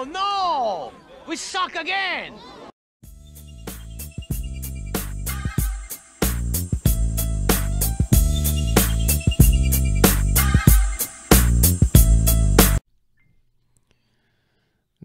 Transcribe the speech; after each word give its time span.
Oh 0.00 0.04
no! 0.04 0.92
We 1.26 1.34
suck 1.34 1.74
again! 1.74 2.34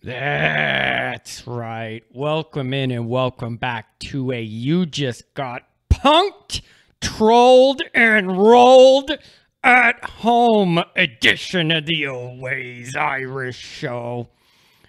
That's 0.04 1.47
right. 1.47 2.03
Welcome 2.12 2.71
in 2.75 2.91
and 2.91 3.10
welcome 3.10 3.57
back 3.57 3.97
to 4.01 4.31
a 4.31 4.44
You 4.44 4.85
Just 4.85 5.33
Got 5.33 5.63
Punked, 5.89 6.62
Trolled, 7.01 7.81
and 7.96 8.37
Rolled 8.37 9.17
at 9.63 10.03
Home 10.03 10.83
edition 10.96 11.71
of 11.71 11.87
the 11.87 12.05
Always 12.05 12.96
Irish 12.96 13.57
Show. 13.57 14.29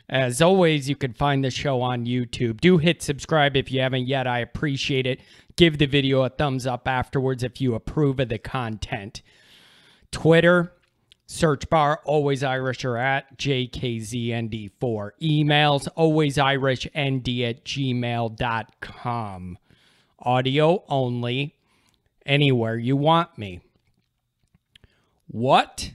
As 0.08 0.42
always, 0.42 0.88
you 0.88 0.96
can 0.96 1.14
find 1.14 1.42
the 1.42 1.50
show 1.50 1.80
on 1.80 2.04
YouTube. 2.04 2.60
Do 2.60 2.78
hit 2.78 3.02
subscribe 3.02 3.56
if 3.56 3.72
you 3.72 3.80
haven't 3.80 4.06
yet. 4.06 4.26
I 4.26 4.40
appreciate 4.40 5.06
it. 5.06 5.20
Give 5.56 5.78
the 5.78 5.86
video 5.86 6.22
a 6.22 6.28
thumbs 6.28 6.66
up 6.66 6.86
afterwards 6.86 7.42
if 7.42 7.60
you 7.60 7.74
approve 7.74 8.20
of 8.20 8.28
the 8.28 8.38
content. 8.38 9.22
Twitter, 10.10 10.72
search 11.26 11.68
bar 11.70 12.00
always 12.04 12.44
irish 12.44 12.84
or 12.84 12.98
at 12.98 13.38
jkznd4 13.38 15.10
emails 15.22 15.88
always 15.96 16.36
irish 16.36 16.86
nd 16.94 17.28
at 17.42 17.64
gmail.com 17.64 19.58
audio 20.18 20.84
only 20.88 21.56
anywhere 22.26 22.76
you 22.76 22.94
want 22.94 23.36
me 23.38 23.58
what 25.28 25.92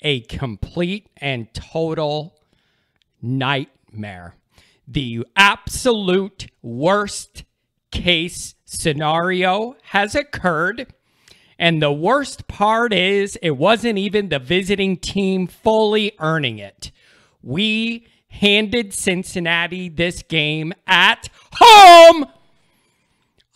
a 0.00 0.20
complete 0.22 1.10
and 1.18 1.52
total 1.52 2.37
nightmare 3.22 4.34
the 4.86 5.24
absolute 5.36 6.46
worst 6.62 7.44
case 7.90 8.54
scenario 8.64 9.76
has 9.82 10.14
occurred 10.14 10.92
and 11.58 11.82
the 11.82 11.92
worst 11.92 12.46
part 12.46 12.92
is, 12.92 13.36
it 13.42 13.56
wasn't 13.56 13.98
even 13.98 14.28
the 14.28 14.38
visiting 14.38 14.96
team 14.96 15.48
fully 15.48 16.12
earning 16.20 16.58
it. 16.58 16.92
We 17.42 18.06
handed 18.28 18.94
Cincinnati 18.94 19.88
this 19.88 20.22
game 20.22 20.72
at 20.86 21.28
home 21.54 22.26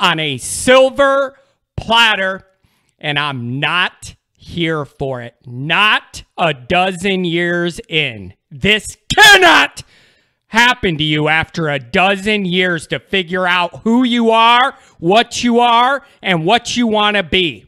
on 0.01 0.19
a 0.19 0.39
silver 0.39 1.39
platter, 1.77 2.45
and 2.99 3.19
I'm 3.19 3.61
not 3.61 4.17
here 4.37 4.85
for 4.85 5.23
it. 5.23 5.37
Not 5.47 6.25
a 6.37 6.53
dozen 6.53 7.23
years 7.25 7.81
in. 7.89 8.35
This 8.53 8.99
cannot 9.09 9.83
happen 10.49 10.99
to 10.99 11.03
you 11.03 11.29
after 11.29 11.71
a 11.71 11.79
dozen 11.79 12.45
years 12.45 12.87
to 12.89 13.01
figure 13.01 13.47
out 13.47 13.81
who 13.81 14.05
you 14.05 14.31
are, 14.31 14.77
what 14.99 15.43
you 15.43 15.61
are, 15.61 16.05
and 16.23 16.45
what 16.45 16.77
you 16.77 16.87
want 16.87 17.17
to 17.17 17.23
be. 17.23 17.67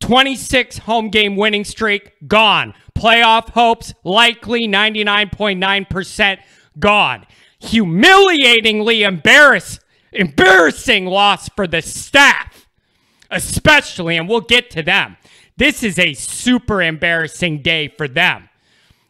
26 0.00 0.78
home 0.78 1.10
game 1.10 1.36
winning 1.36 1.64
streak 1.64 2.12
gone. 2.26 2.72
Playoff 2.94 3.50
hopes 3.50 3.92
likely 4.02 4.66
99.9% 4.66 6.38
gone. 6.78 7.26
Humiliatingly 7.60 9.02
embarrass, 9.02 9.78
embarrassing 10.12 11.04
loss 11.04 11.50
for 11.50 11.66
the 11.66 11.82
staff, 11.82 12.66
especially, 13.30 14.16
and 14.16 14.26
we'll 14.26 14.40
get 14.40 14.70
to 14.70 14.82
them. 14.82 15.18
This 15.58 15.82
is 15.82 15.98
a 15.98 16.14
super 16.14 16.80
embarrassing 16.80 17.60
day 17.60 17.88
for 17.88 18.08
them 18.08 18.49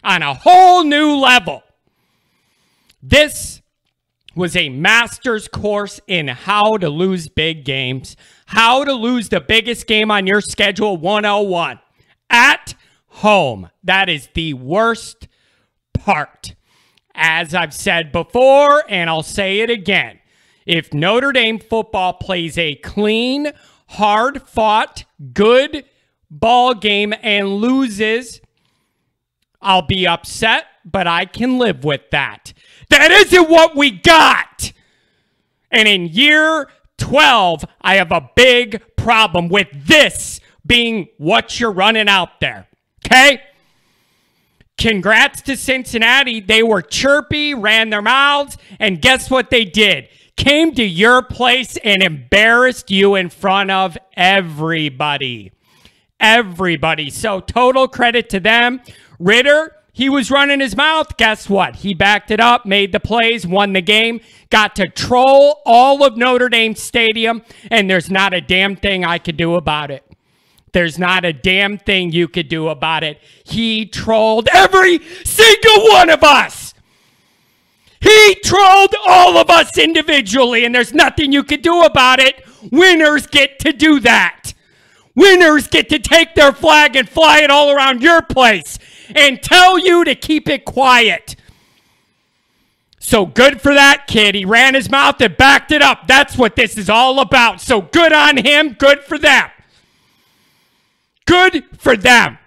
on 0.03 0.23
a 0.23 0.35
whole 0.35 0.85
new 0.85 1.17
level. 1.17 1.63
This 3.03 3.63
was 4.35 4.57
a 4.57 4.69
master's 4.69 5.49
course 5.49 6.01
in 6.07 6.29
how 6.29 6.77
to 6.77 6.89
lose 6.89 7.29
big 7.29 7.65
games, 7.65 8.17
how 8.47 8.85
to 8.85 8.93
lose 8.93 9.29
the 9.29 9.41
biggest 9.41 9.87
game 9.87 10.11
on 10.11 10.27
your 10.27 10.41
schedule 10.41 10.97
101 10.97 11.81
at 12.29 12.75
home. 13.07 13.69
That 13.85 14.09
is 14.09 14.29
the 14.35 14.55
worst 14.55 15.29
part. 15.95 16.55
As 17.15 17.55
I've 17.55 17.75
said 17.75 18.13
before, 18.13 18.85
and 18.89 19.11
I'll 19.11 19.23
say 19.23 19.61
it 19.61 19.69
again 19.69 20.21
if 20.67 20.95
Notre 20.95 21.33
Dame 21.33 21.59
football 21.59 22.13
plays 22.13 22.57
a 22.57 22.77
clean, 22.77 23.51
hard 23.89 24.43
fought, 24.43 25.05
good 25.33 25.85
ball 26.31 26.75
game 26.75 27.13
and 27.23 27.57
loses, 27.57 28.41
I'll 29.63 29.83
be 29.83 30.07
upset, 30.07 30.65
but 30.85 31.07
I 31.07 31.25
can 31.25 31.59
live 31.59 31.85
with 31.85 32.03
that. 32.11 32.53
That 32.89 33.11
isn't 33.11 33.51
what 33.51 33.77
we 33.77 33.91
got. 33.91 34.73
And 35.71 35.87
in 35.87 36.07
year 36.07 36.69
12, 36.99 37.65
I 37.81 37.97
have 37.97 38.13
a 38.13 38.29
big 38.35 38.83
problem 38.97 39.49
with 39.49 39.69
this 39.73 40.41
being 40.67 41.09
what 41.19 41.59
you're 41.59 41.73
running 41.73 42.09
out 42.09 42.41
there. 42.41 42.67
Okay? 43.05 43.43
Congrats 44.79 45.43
to 45.43 45.57
Cincinnati. 45.57 46.41
They 46.41 46.63
were 46.63 46.81
chirpy, 46.81 47.55
ran 47.55 47.91
their 47.91 48.03
mouths, 48.03 48.57
and 48.79 49.01
guess 49.01 49.31
what 49.31 49.51
they 49.51 49.65
did? 49.65 50.09
Came 50.37 50.75
to 50.75 50.85
your 50.85 51.23
place 51.23 51.77
and 51.85 52.03
embarrassed 52.03 52.91
you 52.91 53.15
in 53.15 53.29
front 53.29 53.71
of 53.71 53.99
everybody. 54.17 55.53
Everybody. 56.19 57.11
So, 57.11 57.41
total 57.41 57.89
credit 57.89 58.31
to 58.31 58.41
them. 58.41 58.81
Ridder, 59.21 59.77
he 59.93 60.09
was 60.09 60.31
running 60.31 60.61
his 60.61 60.75
mouth. 60.75 61.17
Guess 61.19 61.49
what? 61.49 61.77
He 61.77 61.93
backed 61.95 62.31
it 62.31 62.41
up, 62.41 62.65
made 62.65 62.93
the 62.93 62.99
plays, 62.99 63.47
won 63.47 63.75
the 63.75 63.83
game, 63.83 64.21
got 64.49 64.75
to 64.77 64.89
troll 64.89 65.61
all 65.67 66.03
of 66.03 66.17
Notre 66.17 66.49
Dame 66.49 66.75
Stadium, 66.75 67.43
and 67.71 67.89
there's 67.89 68.11
not 68.11 68.33
a 68.33 68.41
damn 68.41 68.77
thing 68.77 69.05
I 69.05 69.19
could 69.19 69.37
do 69.37 69.55
about 69.57 69.91
it. 69.91 70.05
There's 70.73 70.99
not 70.99 71.25
a 71.25 71.33
damn 71.33 71.77
thing 71.77 72.13
you 72.13 72.29
could 72.29 72.49
do 72.49 72.69
about 72.69 73.05
it. 73.05 73.21
He 73.45 73.85
trolled 73.85 74.49
every 74.53 75.01
single 75.25 75.89
one 75.89 76.09
of 76.09 76.25
us. 76.25 76.73
He 78.01 78.37
trolled 78.43 78.95
all 79.07 79.37
of 79.37 79.51
us 79.51 79.77
individually, 79.77 80.65
and 80.65 80.75
there's 80.75 80.95
nothing 80.95 81.33
you 81.33 81.45
could 81.45 81.61
do 81.61 81.83
about 81.83 82.21
it. 82.21 82.43
Winners 82.73 83.27
get 83.27 83.59
to 83.59 83.73
do 83.73 84.01
that. 84.01 84.55
Winners 85.15 85.67
get 85.67 85.91
to 85.91 85.99
take 85.99 86.35
their 86.35 86.53
flag 86.53 86.97
and 86.97 87.07
fly 87.07 87.41
it 87.41 87.51
all 87.51 87.71
around 87.71 88.01
your 88.01 88.23
place 88.23 88.79
and 89.15 89.43
tell 89.43 89.79
you 89.79 90.05
to 90.05 90.15
keep 90.15 90.49
it 90.49 90.65
quiet. 90.65 91.37
So 92.99 93.27
good 93.27 93.61
for 93.61 93.75
that 93.75 94.07
kid. 94.07 94.35
He 94.35 94.45
ran 94.45 94.75
his 94.75 94.91
mouth 94.91 95.21
and 95.21 95.37
backed 95.37 95.73
it 95.73 95.83
up. 95.83 96.07
That's 96.07 96.37
what 96.37 96.55
this 96.55 96.77
is 96.77 96.91
all 96.91 97.21
about. 97.21 97.61
So 97.61 97.81
good 97.81 98.13
on 98.13 98.37
him. 98.37 98.75
Good 98.75 99.01
for 99.01 99.19
them. 99.19 99.51
Good 101.27 101.65
for 101.79 101.97
them. 101.97 102.39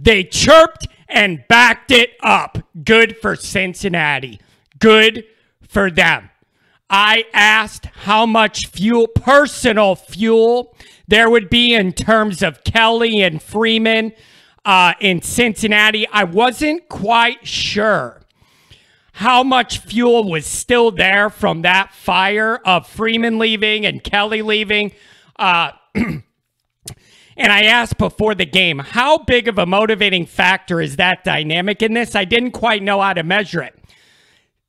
They 0.00 0.24
chirped 0.24 0.86
and 1.08 1.44
backed 1.48 1.90
it 1.90 2.10
up. 2.22 2.58
Good 2.84 3.16
for 3.16 3.34
Cincinnati. 3.34 4.40
Good 4.78 5.24
for 5.66 5.90
them. 5.90 6.30
I 6.90 7.24
asked 7.32 7.86
how 7.86 8.26
much 8.26 8.66
fuel, 8.66 9.08
personal 9.08 9.94
fuel, 9.94 10.76
there 11.06 11.28
would 11.28 11.50
be 11.50 11.74
in 11.74 11.92
terms 11.92 12.42
of 12.42 12.64
Kelly 12.64 13.22
and 13.22 13.42
Freeman 13.42 14.12
uh, 14.64 14.94
in 15.00 15.22
Cincinnati. 15.22 16.06
I 16.08 16.24
wasn't 16.24 16.88
quite 16.88 17.46
sure 17.46 18.22
how 19.18 19.42
much 19.42 19.78
fuel 19.78 20.30
was 20.30 20.46
still 20.46 20.92
there 20.92 21.28
from 21.28 21.62
that 21.62 21.92
fire 21.92 22.60
of 22.64 22.86
Freeman 22.86 23.38
leaving 23.38 23.84
and 23.84 24.04
Kelly 24.04 24.42
leaving. 24.42 24.92
Uh, 25.36 25.72
and 25.94 26.22
I 27.38 27.62
asked 27.62 27.98
before 27.98 28.36
the 28.36 28.46
game, 28.46 28.78
how 28.78 29.18
big 29.18 29.48
of 29.48 29.58
a 29.58 29.66
motivating 29.66 30.24
factor 30.24 30.80
is 30.80 30.96
that 30.96 31.24
dynamic 31.24 31.82
in 31.82 31.94
this? 31.94 32.14
I 32.14 32.24
didn't 32.24 32.52
quite 32.52 32.80
know 32.80 33.00
how 33.00 33.12
to 33.12 33.24
measure 33.24 33.60
it. 33.60 33.74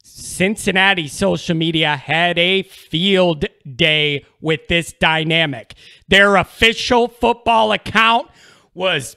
Cincinnati 0.04 1.08
social 1.08 1.56
media 1.56 1.96
had 1.96 2.40
a 2.40 2.64
field 2.64 3.46
day 3.76 4.26
with 4.42 4.68
this 4.68 4.94
dynamic. 4.94 5.76
Their 6.08 6.36
official 6.38 7.08
football 7.08 7.72
account 7.72 8.30
was 8.74 9.16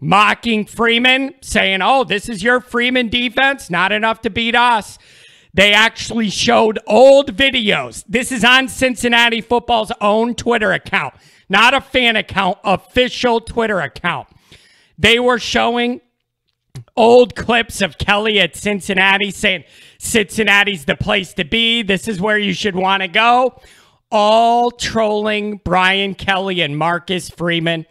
mocking 0.00 0.66
Freeman, 0.66 1.34
saying, 1.40 1.80
oh, 1.82 2.04
this 2.04 2.28
is 2.28 2.42
your 2.42 2.60
Freeman 2.60 3.08
defense, 3.08 3.70
not 3.70 3.92
enough 3.92 4.20
to 4.22 4.30
beat 4.30 4.54
us. 4.54 4.98
They 5.54 5.72
actually 5.72 6.30
showed 6.30 6.80
old 6.86 7.36
videos. 7.36 8.04
This 8.08 8.32
is 8.32 8.44
on 8.44 8.68
Cincinnati 8.68 9.40
football's 9.40 9.92
own 10.00 10.34
Twitter 10.34 10.72
account, 10.72 11.14
not 11.48 11.74
a 11.74 11.80
fan 11.80 12.16
account, 12.16 12.58
official 12.64 13.40
Twitter 13.40 13.78
account. 13.80 14.26
They 14.98 15.20
were 15.20 15.38
showing 15.38 16.00
old 16.96 17.36
clips 17.36 17.80
of 17.80 17.98
Kelly 17.98 18.40
at 18.40 18.56
Cincinnati 18.56 19.30
saying, 19.30 19.64
Cincinnati's 19.98 20.84
the 20.84 20.96
place 20.96 21.32
to 21.34 21.44
be. 21.44 21.82
This 21.82 22.08
is 22.08 22.20
where 22.20 22.38
you 22.38 22.52
should 22.52 22.76
want 22.76 23.02
to 23.02 23.08
go. 23.08 23.60
All 24.10 24.70
trolling 24.70 25.60
Brian 25.64 26.14
Kelly 26.14 26.60
and 26.60 26.76
Marcus 26.76 27.30
Freeman 27.30 27.86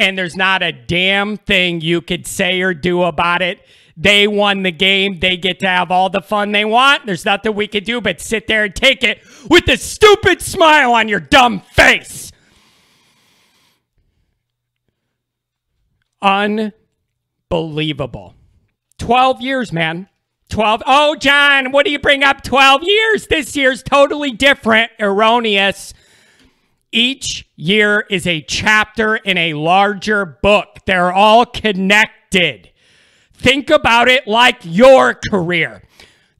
and 0.00 0.18
there's 0.18 0.34
not 0.34 0.62
a 0.62 0.72
damn 0.72 1.36
thing 1.36 1.82
you 1.82 2.00
could 2.00 2.26
say 2.26 2.62
or 2.62 2.72
do 2.72 3.02
about 3.02 3.42
it. 3.42 3.60
They 3.96 4.26
won 4.26 4.62
the 4.62 4.72
game. 4.72 5.20
They 5.20 5.36
get 5.36 5.60
to 5.60 5.68
have 5.68 5.90
all 5.90 6.08
the 6.08 6.22
fun 6.22 6.52
they 6.52 6.64
want. 6.64 7.04
There's 7.04 7.26
nothing 7.26 7.54
we 7.54 7.68
can 7.68 7.84
do 7.84 8.00
but 8.00 8.18
sit 8.18 8.46
there 8.46 8.64
and 8.64 8.74
take 8.74 9.04
it 9.04 9.20
with 9.50 9.68
a 9.68 9.76
stupid 9.76 10.40
smile 10.40 10.94
on 10.94 11.06
your 11.06 11.20
dumb 11.20 11.60
face. 11.60 12.32
Unbelievable. 16.22 18.34
12 18.98 19.42
years, 19.42 19.70
man. 19.70 20.08
12. 20.48 20.82
Oh, 20.86 21.14
John, 21.14 21.72
what 21.72 21.84
do 21.84 21.92
you 21.92 21.98
bring 21.98 22.24
up 22.24 22.42
12 22.42 22.84
years? 22.84 23.26
This 23.26 23.54
year's 23.54 23.82
totally 23.82 24.32
different. 24.32 24.92
Erroneous. 24.98 25.92
Each 26.92 27.46
year 27.56 28.06
is 28.10 28.26
a 28.26 28.40
chapter 28.42 29.16
in 29.16 29.38
a 29.38 29.54
larger 29.54 30.26
book. 30.26 30.78
They're 30.86 31.12
all 31.12 31.46
connected. 31.46 32.70
Think 33.32 33.70
about 33.70 34.08
it 34.08 34.26
like 34.26 34.58
your 34.64 35.14
career. 35.30 35.82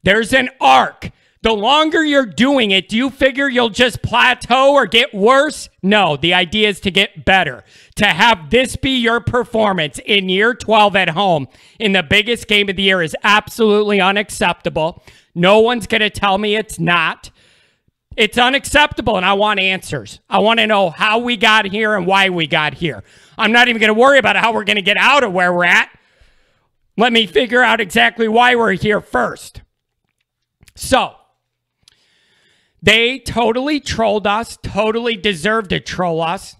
There's 0.03 0.33
an 0.33 0.49
arc. 0.59 1.11
The 1.43 1.53
longer 1.53 2.03
you're 2.03 2.27
doing 2.27 2.69
it, 2.69 2.87
do 2.87 2.95
you 2.95 3.09
figure 3.09 3.49
you'll 3.49 3.69
just 3.69 4.03
plateau 4.03 4.73
or 4.73 4.85
get 4.85 5.11
worse? 5.11 5.69
No, 5.81 6.15
the 6.15 6.35
idea 6.35 6.69
is 6.69 6.79
to 6.81 6.91
get 6.91 7.25
better. 7.25 7.63
To 7.95 8.05
have 8.05 8.51
this 8.51 8.75
be 8.75 8.99
your 8.99 9.19
performance 9.21 9.99
in 10.05 10.29
year 10.29 10.53
12 10.53 10.95
at 10.95 11.09
home 11.09 11.47
in 11.79 11.93
the 11.93 12.03
biggest 12.03 12.47
game 12.47 12.69
of 12.69 12.75
the 12.75 12.83
year 12.83 13.01
is 13.01 13.15
absolutely 13.23 13.99
unacceptable. 13.99 15.03
No 15.33 15.59
one's 15.59 15.87
going 15.87 16.01
to 16.01 16.11
tell 16.11 16.37
me 16.37 16.55
it's 16.55 16.77
not. 16.77 17.31
It's 18.17 18.37
unacceptable, 18.37 19.15
and 19.15 19.25
I 19.25 19.33
want 19.33 19.59
answers. 19.59 20.19
I 20.29 20.39
want 20.39 20.59
to 20.59 20.67
know 20.67 20.89
how 20.89 21.19
we 21.19 21.37
got 21.37 21.65
here 21.65 21.95
and 21.95 22.05
why 22.05 22.29
we 22.29 22.45
got 22.45 22.73
here. 22.73 23.03
I'm 23.37 23.51
not 23.51 23.69
even 23.69 23.79
going 23.79 23.93
to 23.93 23.99
worry 23.99 24.19
about 24.19 24.35
how 24.35 24.53
we're 24.53 24.65
going 24.65 24.75
to 24.75 24.81
get 24.81 24.97
out 24.97 25.23
of 25.23 25.31
where 25.31 25.53
we're 25.53 25.63
at. 25.63 25.89
Let 26.97 27.13
me 27.13 27.25
figure 27.25 27.63
out 27.63 27.79
exactly 27.79 28.27
why 28.27 28.55
we're 28.55 28.73
here 28.73 28.99
first. 28.99 29.61
So, 30.75 31.15
they 32.81 33.19
totally 33.19 33.79
trolled 33.79 34.27
us, 34.27 34.57
totally 34.61 35.15
deserved 35.15 35.69
to 35.69 35.79
troll 35.79 36.21
us. 36.21 36.55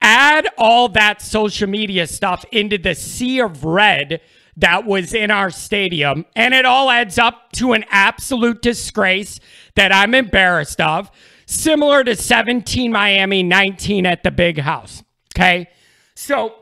Add 0.00 0.48
all 0.58 0.88
that 0.88 1.22
social 1.22 1.68
media 1.68 2.06
stuff 2.06 2.44
into 2.50 2.78
the 2.78 2.94
sea 2.94 3.40
of 3.40 3.64
red 3.64 4.20
that 4.56 4.84
was 4.84 5.14
in 5.14 5.30
our 5.30 5.50
stadium, 5.50 6.24
and 6.34 6.52
it 6.54 6.64
all 6.64 6.90
adds 6.90 7.18
up 7.18 7.52
to 7.52 7.72
an 7.72 7.84
absolute 7.90 8.60
disgrace 8.62 9.38
that 9.80 9.94
I'm 9.94 10.14
embarrassed 10.14 10.78
of, 10.78 11.10
similar 11.46 12.04
to 12.04 12.14
17 12.14 12.92
Miami, 12.92 13.42
19 13.42 14.04
at 14.04 14.22
the 14.22 14.30
big 14.30 14.58
house. 14.58 15.02
Okay. 15.34 15.70
So 16.14 16.54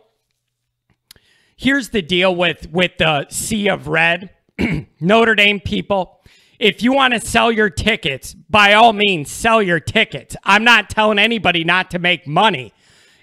here's 1.56 1.88
the 1.88 2.00
deal 2.00 2.32
with, 2.32 2.70
with 2.70 2.92
the 2.98 3.26
sea 3.28 3.68
of 3.68 3.88
red 3.88 4.30
Notre 5.00 5.34
Dame 5.34 5.58
people 5.58 6.14
if 6.60 6.82
you 6.82 6.92
want 6.92 7.14
to 7.14 7.20
sell 7.20 7.52
your 7.52 7.70
tickets, 7.70 8.34
by 8.34 8.74
all 8.74 8.92
means, 8.92 9.30
sell 9.30 9.62
your 9.62 9.78
tickets. 9.78 10.34
I'm 10.42 10.64
not 10.64 10.90
telling 10.90 11.20
anybody 11.20 11.62
not 11.62 11.88
to 11.92 12.00
make 12.00 12.26
money. 12.26 12.72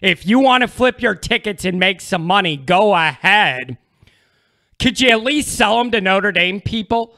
If 0.02 0.26
you 0.26 0.40
want 0.40 0.62
to 0.62 0.70
flip 0.70 1.02
your 1.02 1.16
tickets 1.16 1.66
and 1.66 1.78
make 1.78 2.00
some 2.00 2.26
money, 2.26 2.56
go 2.56 2.96
ahead. 2.96 3.78
Could 4.80 5.02
you 5.02 5.10
at 5.10 5.22
least 5.22 5.50
sell 5.50 5.80
them 5.80 5.92
to 5.92 6.00
Notre 6.00 6.32
Dame 6.32 6.62
people? 6.62 7.18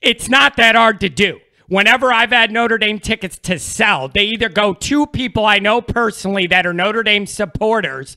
It's 0.00 0.30
not 0.30 0.56
that 0.56 0.76
hard 0.76 0.98
to 1.00 1.10
do. 1.10 1.40
Whenever 1.66 2.12
I've 2.12 2.30
had 2.30 2.50
Notre 2.50 2.78
Dame 2.78 2.98
tickets 2.98 3.38
to 3.38 3.58
sell, 3.58 4.08
they 4.08 4.24
either 4.24 4.48
go 4.48 4.74
to 4.74 5.06
people 5.06 5.46
I 5.46 5.58
know 5.58 5.80
personally 5.80 6.46
that 6.48 6.66
are 6.66 6.74
Notre 6.74 7.02
Dame 7.02 7.26
supporters, 7.26 8.16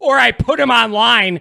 or 0.00 0.18
I 0.18 0.32
put 0.32 0.58
them 0.58 0.70
online 0.70 1.40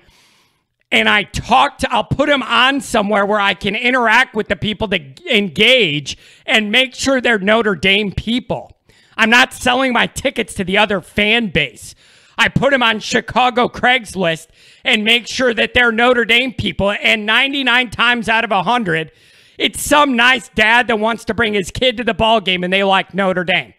and 0.92 1.08
I 1.08 1.24
talk 1.24 1.80
to, 1.80 1.92
I'll 1.92 2.04
put 2.04 2.28
them 2.30 2.42
on 2.42 2.82
somewhere 2.82 3.26
where 3.26 3.40
I 3.40 3.54
can 3.54 3.76
interact 3.76 4.36
with 4.36 4.48
the 4.48 4.56
people 4.56 4.88
to 4.90 5.00
engage 5.32 6.18
and 6.46 6.72
make 6.72 6.96
sure 6.96 7.22
they're 7.22 7.38
Notre 7.38 7.76
Dame 7.76 8.12
people. 8.12 8.76
I'm 9.16 9.30
not 9.30 9.54
selling 9.54 9.94
my 9.94 10.08
tickets 10.08 10.54
to 10.56 10.64
the 10.64 10.78
other 10.78 11.02
fan 11.02 11.50
base. 11.50 11.94
I 12.38 12.48
put 12.48 12.72
them 12.72 12.82
on 12.82 13.02
Chicago 13.02 13.68
Craigslist 13.68 14.48
and 14.84 15.04
make 15.04 15.28
sure 15.28 15.54
that 15.54 15.74
they're 15.74 15.92
Notre 15.92 16.26
Dame 16.26 16.54
people. 16.54 16.92
And 16.92 17.26
99 17.26 17.92
times 17.92 18.30
out 18.30 18.46
of 18.46 18.52
100, 18.52 19.12
it's 19.60 19.82
some 19.82 20.16
nice 20.16 20.48
dad 20.56 20.88
that 20.88 20.98
wants 20.98 21.26
to 21.26 21.34
bring 21.34 21.54
his 21.54 21.70
kid 21.70 21.98
to 21.98 22.04
the 22.06 22.14
ball 22.14 22.40
game 22.40 22.64
and 22.64 22.72
they 22.72 22.84
like 22.84 23.14
Notre 23.14 23.44
Dame. 23.44 23.74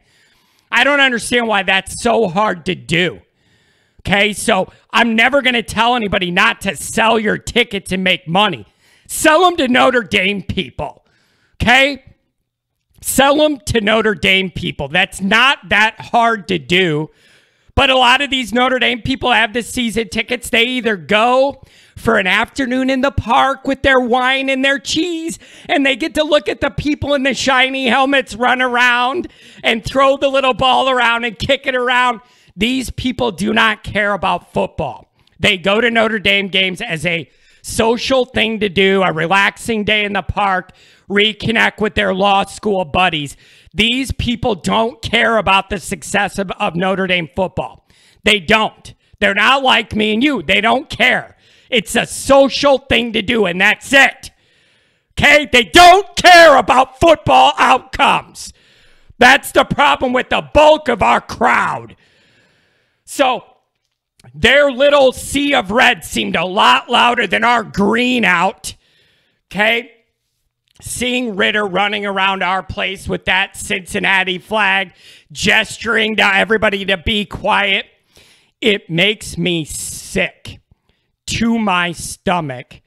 I 0.71 0.85
don't 0.85 1.01
understand 1.01 1.49
why 1.49 1.63
that's 1.63 2.03
so 2.03 2.29
hard 2.29 2.67
to 2.67 2.75
do. 2.75 3.23
Okay, 4.01 4.35
so 4.35 4.71
I'm 4.91 5.17
never 5.17 5.41
going 5.41 5.55
to 5.55 5.63
tell 5.63 5.97
anybody 5.97 6.31
not 6.31 6.61
to 6.63 6.77
sell 6.77 7.19
your 7.19 7.39
tickets 7.39 7.93
and 7.93 8.05
make 8.05 8.29
money. 8.29 8.67
Sell 9.09 9.41
them 9.41 9.57
to 9.57 9.69
Notre 9.69 10.03
Dame 10.03 10.43
people. 10.43 11.05
Okay? 11.61 12.05
Sell 13.01 13.37
them 13.37 13.59
to 13.67 13.81
Notre 13.81 14.15
Dame 14.15 14.51
people. 14.51 14.89
That's 14.89 15.23
not 15.23 15.71
that 15.71 15.99
hard 15.99 16.47
to 16.49 16.59
do. 16.59 17.11
But 17.75 17.89
a 17.89 17.97
lot 17.97 18.21
of 18.21 18.29
these 18.29 18.53
Notre 18.53 18.79
Dame 18.79 19.01
people 19.01 19.33
have 19.33 19.55
the 19.55 19.63
season 19.63 20.11
tickets. 20.11 20.51
They 20.51 20.65
either 20.65 20.97
go 20.97 21.63
for 22.01 22.19
an 22.19 22.27
afternoon 22.27 22.91
in 22.91 23.03
the 23.03 23.11
park 23.11 23.67
with 23.67 23.83
their 23.83 24.01
wine 24.01 24.49
and 24.49 24.65
their 24.65 24.79
cheese, 24.79 25.39
and 25.69 25.85
they 25.85 25.97
get 25.97 26.15
to 26.15 26.25
look 26.25 26.49
at 26.49 26.61
the 26.61 26.71
people 26.71 27.15
in 27.15 27.23
the 27.23 27.35
shiny 27.35 27.87
helmets 27.87 28.35
run 28.35 28.63
around 28.63 29.29
and 29.63 29.85
throw 29.85 30.17
the 30.17 30.29
little 30.29 30.55
ball 30.55 30.89
around 30.89 31.25
and 31.25 31.39
kick 31.39 31.67
it 31.67 31.77
around. 31.77 32.21
These 32.57 32.91
people 32.91 33.31
do 33.31 33.53
not 33.53 33.85
care 33.85 34.13
about 34.13 34.53
football. 34.53 35.13
They 35.39 35.57
go 35.57 35.81
to 35.81 35.91
Notre 35.91 36.19
Dame 36.19 36.49
games 36.49 36.81
as 36.81 37.07
a 37.07 37.31
social 37.63 38.25
thing 38.25 38.61
to 38.61 38.69
do, 38.69 39.03
a 39.03 39.13
relaxing 39.13 39.85
day 39.85 40.05
in 40.05 40.13
the 40.13 40.23
park, 40.23 40.73
reconnect 41.09 41.81
with 41.81 41.95
their 41.95 42.15
law 42.15 42.45
school 42.45 42.85
buddies. 42.85 43.37
These 43.75 44.13
people 44.13 44.55
don't 44.55 45.01
care 45.03 45.37
about 45.37 45.71
the 45.71 45.79
success 45.79 46.39
of, 46.39 46.51
of 46.53 46.75
Notre 46.75 47.07
Dame 47.07 47.29
football. 47.35 47.87
They 48.25 48.41
don't. 48.41 48.95
They're 49.21 49.35
not 49.35 49.63
like 49.63 49.95
me 49.95 50.15
and 50.15 50.25
you. 50.25 50.43
They 50.43 50.61
don't 50.61 50.89
care. 50.89 51.37
It's 51.71 51.95
a 51.95 52.07
social 52.07 52.79
thing 52.79 53.13
to 53.13 53.23
do, 53.23 53.47
and 53.47 53.61
that's 53.61 53.93
it. 53.93 54.31
Okay? 55.13 55.49
They 55.51 55.65
don't 55.65 56.17
care 56.17 56.57
about 56.57 56.99
football 56.99 57.53
outcomes. 57.59 58.53
That's 59.19 59.53
the 59.53 59.65
problem 59.65 60.13
with 60.13 60.31
the 60.31 60.41
bulk 60.41 60.89
of 60.89 61.03
our 61.03 61.21
crowd. 61.21 61.97
So 63.05 63.45
their 64.35 64.71
little 64.71 65.13
sea 65.13 65.55
of 65.55 65.71
red 65.71 66.05
seemed 66.05 66.37
a 66.37 66.45
lot 66.45 66.91
louder 66.91 67.27
than 67.27 67.45
our 67.45 67.63
green 67.63 68.25
out. 68.25 68.75
Okay? 69.51 69.93
Seeing 70.81 71.37
Ridder 71.37 71.67
running 71.67 72.07
around 72.07 72.43
our 72.43 72.63
place 72.63 73.07
with 73.07 73.27
that 73.27 73.57
Cincinnati 73.57 74.39
flag, 74.39 74.93
gesturing 75.31 76.17
to 76.17 76.25
everybody 76.25 76.87
to 76.87 76.97
be 76.97 77.27
quiet, 77.27 77.85
it 78.63 78.89
makes 78.89 79.37
me 79.37 79.67
sick 79.67 80.60
to 81.31 81.59
my 81.59 81.93
stomach. 81.93 82.81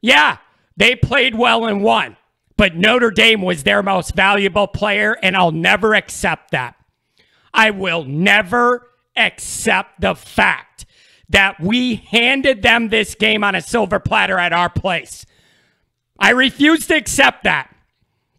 Yeah, 0.00 0.38
they 0.76 0.96
played 0.96 1.34
well 1.34 1.66
and 1.66 1.82
won, 1.82 2.16
but 2.56 2.76
Notre 2.76 3.10
Dame 3.10 3.42
was 3.42 3.62
their 3.62 3.82
most 3.82 4.14
valuable 4.14 4.66
player, 4.66 5.16
and 5.22 5.36
I'll 5.36 5.52
never 5.52 5.94
accept 5.94 6.50
that. 6.52 6.76
I 7.52 7.70
will 7.70 8.04
never 8.04 8.88
accept 9.16 10.00
the 10.00 10.14
fact 10.14 10.86
that 11.28 11.60
we 11.60 11.96
handed 11.96 12.62
them 12.62 12.88
this 12.88 13.14
game 13.14 13.42
on 13.44 13.54
a 13.54 13.62
silver 13.62 13.98
platter 13.98 14.38
at 14.38 14.52
our 14.52 14.68
place. 14.68 15.26
I 16.18 16.30
refuse 16.30 16.86
to 16.86 16.96
accept 16.96 17.44
that. 17.44 17.74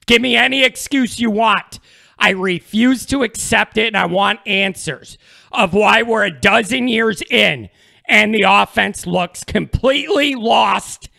Give 0.06 0.22
me 0.22 0.36
any 0.36 0.64
excuse 0.64 1.20
you 1.20 1.32
want. 1.32 1.80
I 2.18 2.30
refuse 2.30 3.06
to 3.08 3.24
accept 3.24 3.78
it, 3.78 3.88
and 3.88 3.98
I 3.98 4.06
want 4.06 4.40
answers 4.46 5.18
of 5.52 5.74
why 5.74 6.02
we're 6.02 6.24
a 6.24 6.40
dozen 6.40 6.88
years 6.88 7.22
in 7.30 7.70
and 8.14 8.32
the 8.32 8.46
offense 8.48 9.08
looks 9.08 9.44
completely 9.44 10.36
lost 10.36 11.10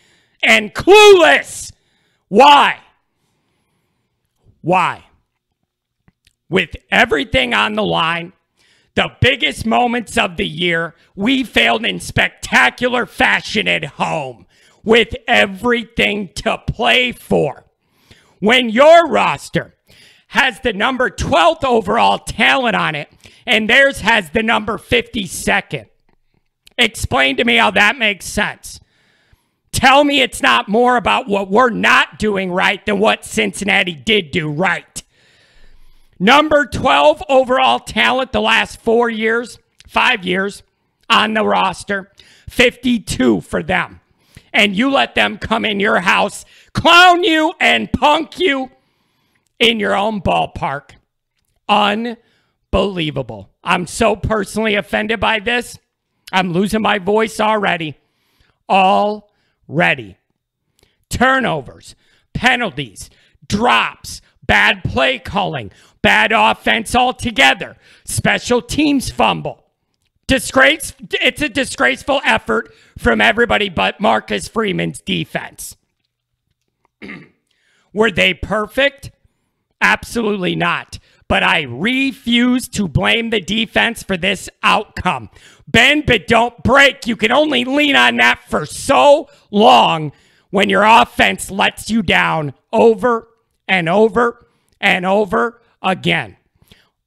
and 0.44 0.72
clueless. 0.72 1.72
Why? 2.28 2.78
Why? 4.60 5.04
With 6.48 6.76
everything 6.92 7.52
on 7.52 7.72
the 7.72 7.82
line, 7.82 8.32
the 8.94 9.10
biggest 9.20 9.66
moments 9.66 10.16
of 10.16 10.36
the 10.36 10.46
year, 10.46 10.94
we 11.16 11.42
failed 11.42 11.84
in 11.84 11.98
spectacular 11.98 13.06
fashion 13.06 13.66
at 13.66 13.84
home 13.84 14.46
with 14.84 15.16
everything 15.26 16.28
to 16.36 16.58
play 16.58 17.10
for. 17.10 17.64
When 18.38 18.68
your 18.68 19.08
roster 19.08 19.74
has 20.28 20.60
the 20.60 20.72
number 20.72 21.10
12th 21.10 21.64
overall 21.64 22.18
talent 22.18 22.76
on 22.76 22.94
it 22.94 23.08
and 23.44 23.68
theirs 23.68 24.02
has 24.02 24.30
the 24.30 24.44
number 24.44 24.78
52nd, 24.78 25.86
explain 26.78 27.36
to 27.36 27.44
me 27.44 27.56
how 27.56 27.70
that 27.72 27.96
makes 27.98 28.26
sense. 28.26 28.80
Tell 29.72 30.04
me 30.04 30.20
it's 30.20 30.40
not 30.42 30.68
more 30.68 30.96
about 30.96 31.28
what 31.28 31.50
we're 31.50 31.70
not 31.70 32.18
doing 32.18 32.50
right 32.52 32.84
than 32.86 32.98
what 33.00 33.24
Cincinnati 33.24 33.92
did 33.94 34.30
do 34.30 34.48
right. 34.50 35.02
Number 36.18 36.64
12 36.64 37.22
overall 37.28 37.80
talent 37.80 38.32
the 38.32 38.40
last 38.40 38.80
four 38.80 39.10
years, 39.10 39.58
five 39.88 40.24
years 40.24 40.62
on 41.10 41.34
the 41.34 41.44
roster, 41.44 42.10
52 42.48 43.40
for 43.40 43.62
them. 43.62 44.00
and 44.52 44.76
you 44.76 44.88
let 44.90 45.16
them 45.16 45.36
come 45.36 45.64
in 45.64 45.80
your 45.80 45.98
house, 46.00 46.44
clown 46.72 47.24
you, 47.24 47.52
and 47.60 47.92
punk 47.92 48.38
you 48.38 48.70
in 49.58 49.80
your 49.80 49.96
own 49.96 50.20
ballpark. 50.22 50.90
Unbelievable. 51.68 53.50
I'm 53.64 53.86
so 53.88 54.14
personally 54.14 54.76
offended 54.76 55.18
by 55.18 55.40
this. 55.40 55.78
I'm 56.32 56.52
losing 56.52 56.82
my 56.82 56.98
voice 56.98 57.40
already. 57.40 57.96
Already. 58.68 60.16
Turnovers, 61.08 61.94
penalties, 62.32 63.10
drops, 63.46 64.20
bad 64.46 64.82
play 64.84 65.18
calling, 65.18 65.70
bad 66.02 66.32
offense 66.32 66.94
altogether, 66.94 67.76
special 68.04 68.60
teams 68.60 69.10
fumble. 69.10 69.64
Disgrace 70.26 70.94
it's 71.12 71.42
a 71.42 71.50
disgraceful 71.50 72.20
effort 72.24 72.74
from 72.98 73.20
everybody 73.20 73.68
but 73.68 74.00
Marcus 74.00 74.48
Freeman's 74.48 75.00
defense. 75.00 75.76
Were 77.92 78.10
they 78.10 78.32
perfect? 78.32 79.10
Absolutely 79.80 80.56
not. 80.56 80.98
But 81.28 81.42
I 81.42 81.62
refuse 81.62 82.68
to 82.68 82.86
blame 82.86 83.30
the 83.30 83.40
defense 83.40 84.02
for 84.02 84.16
this 84.16 84.48
outcome. 84.62 85.30
Bend 85.66 86.06
but 86.06 86.26
don't 86.26 86.62
break. 86.62 87.06
You 87.06 87.16
can 87.16 87.32
only 87.32 87.64
lean 87.64 87.96
on 87.96 88.16
that 88.18 88.42
for 88.48 88.66
so 88.66 89.28
long 89.50 90.12
when 90.50 90.68
your 90.68 90.84
offense 90.84 91.50
lets 91.50 91.90
you 91.90 92.02
down 92.02 92.54
over 92.72 93.28
and 93.66 93.88
over 93.88 94.46
and 94.80 95.06
over 95.06 95.60
again. 95.82 96.36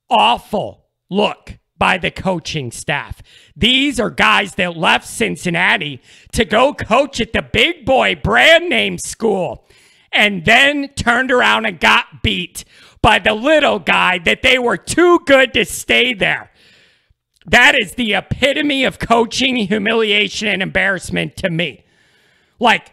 Awful 0.09 0.85
look 1.09 1.57
by 1.77 1.97
the 1.97 2.11
coaching 2.11 2.71
staff. 2.71 3.21
These 3.55 3.99
are 3.99 4.09
guys 4.09 4.55
that 4.55 4.75
left 4.75 5.07
Cincinnati 5.07 6.01
to 6.31 6.43
go 6.43 6.73
coach 6.73 7.21
at 7.21 7.33
the 7.33 7.41
big 7.41 7.85
boy 7.85 8.15
brand 8.15 8.69
name 8.69 8.97
school 8.97 9.67
and 10.11 10.45
then 10.45 10.89
turned 10.95 11.31
around 11.31 11.65
and 11.65 11.79
got 11.79 12.23
beat 12.23 12.65
by 13.07 13.19
the 13.19 13.33
little 13.33 13.79
guy 13.79 14.17
that 14.17 14.41
they 14.41 14.59
were 14.59 14.75
too 14.75 15.17
good 15.25 15.53
to 15.53 15.63
stay 15.63 16.13
there. 16.13 16.51
That 17.45 17.73
is 17.73 17.93
the 17.93 18.15
epitome 18.15 18.83
of 18.83 18.99
coaching 18.99 19.55
humiliation 19.55 20.49
and 20.49 20.61
embarrassment 20.61 21.37
to 21.37 21.49
me. 21.49 21.85
Like, 22.59 22.91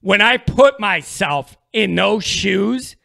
when 0.00 0.22
I 0.22 0.38
put 0.38 0.80
myself 0.80 1.58
in 1.70 1.94
those 1.96 2.24
shoes 2.24 2.96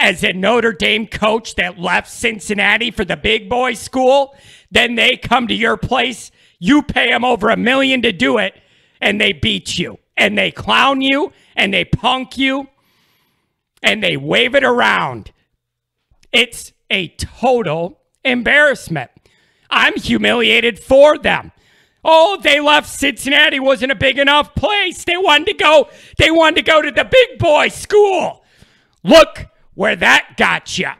as 0.00 0.24
a 0.24 0.32
Notre 0.32 0.72
Dame 0.72 1.06
coach 1.06 1.54
that 1.54 1.78
left 1.78 2.10
Cincinnati 2.10 2.90
for 2.90 3.04
the 3.04 3.16
big 3.16 3.48
boy 3.48 3.74
school, 3.74 4.34
then 4.72 4.96
they 4.96 5.16
come 5.16 5.46
to 5.46 5.54
your 5.54 5.76
place, 5.76 6.32
you 6.58 6.82
pay 6.82 7.10
them 7.10 7.24
over 7.24 7.50
a 7.50 7.56
million 7.56 8.02
to 8.02 8.10
do 8.10 8.38
it, 8.38 8.60
and 9.00 9.20
they 9.20 9.32
beat 9.32 9.78
you, 9.78 10.00
and 10.16 10.36
they 10.36 10.50
clown 10.50 11.00
you, 11.02 11.32
and 11.54 11.72
they 11.72 11.84
punk 11.84 12.36
you, 12.36 12.66
and 13.80 14.02
they 14.02 14.16
wave 14.16 14.56
it 14.56 14.64
around. 14.64 15.30
It's 16.32 16.72
a 16.90 17.08
total 17.08 18.00
embarrassment. 18.24 19.10
I'm 19.70 19.96
humiliated 19.96 20.78
for 20.78 21.18
them. 21.18 21.52
Oh, 22.04 22.38
they 22.42 22.60
left 22.60 22.88
Cincinnati 22.88 23.60
wasn't 23.60 23.92
a 23.92 23.96
big 23.96 24.18
enough 24.18 24.54
place. 24.54 25.04
They 25.04 25.16
wanted 25.16 25.46
to 25.46 25.54
go 25.54 25.88
they 26.18 26.30
wanted 26.30 26.56
to 26.56 26.62
go 26.62 26.82
to 26.82 26.90
the 26.90 27.04
big 27.04 27.38
boy 27.38 27.68
school. 27.68 28.44
Look 29.04 29.46
where 29.74 29.96
that 29.96 30.36
got 30.36 30.78
you. 30.78 30.90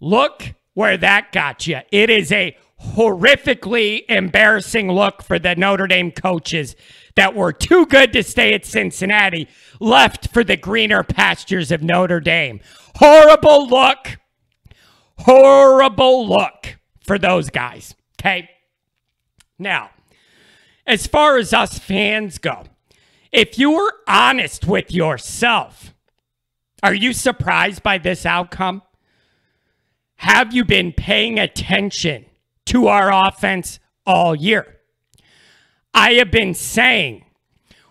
Look 0.00 0.54
where 0.74 0.96
that 0.96 1.32
got 1.32 1.66
you. 1.66 1.80
It 1.90 2.10
is 2.10 2.30
a 2.30 2.56
horrifically 2.80 4.04
embarrassing 4.08 4.90
look 4.90 5.22
for 5.22 5.38
the 5.38 5.54
Notre 5.54 5.86
Dame 5.86 6.10
coaches 6.10 6.76
that 7.20 7.34
were 7.34 7.52
too 7.52 7.84
good 7.84 8.14
to 8.14 8.22
stay 8.22 8.54
at 8.54 8.64
Cincinnati, 8.64 9.46
left 9.78 10.32
for 10.32 10.42
the 10.42 10.56
greener 10.56 11.02
pastures 11.02 11.70
of 11.70 11.82
Notre 11.82 12.18
Dame. 12.18 12.60
Horrible 12.94 13.68
look. 13.68 14.16
Horrible 15.18 16.26
look 16.26 16.78
for 17.04 17.18
those 17.18 17.50
guys. 17.50 17.94
Okay. 18.18 18.48
Now, 19.58 19.90
as 20.86 21.06
far 21.06 21.36
as 21.36 21.52
us 21.52 21.78
fans 21.78 22.38
go, 22.38 22.64
if 23.30 23.58
you 23.58 23.72
were 23.72 23.92
honest 24.08 24.66
with 24.66 24.90
yourself, 24.90 25.92
are 26.82 26.94
you 26.94 27.12
surprised 27.12 27.82
by 27.82 27.98
this 27.98 28.24
outcome? 28.24 28.80
Have 30.16 30.54
you 30.54 30.64
been 30.64 30.94
paying 30.94 31.38
attention 31.38 32.24
to 32.64 32.86
our 32.86 33.12
offense 33.12 33.78
all 34.06 34.34
year? 34.34 34.79
I 35.92 36.12
have 36.14 36.30
been 36.30 36.54
saying 36.54 37.24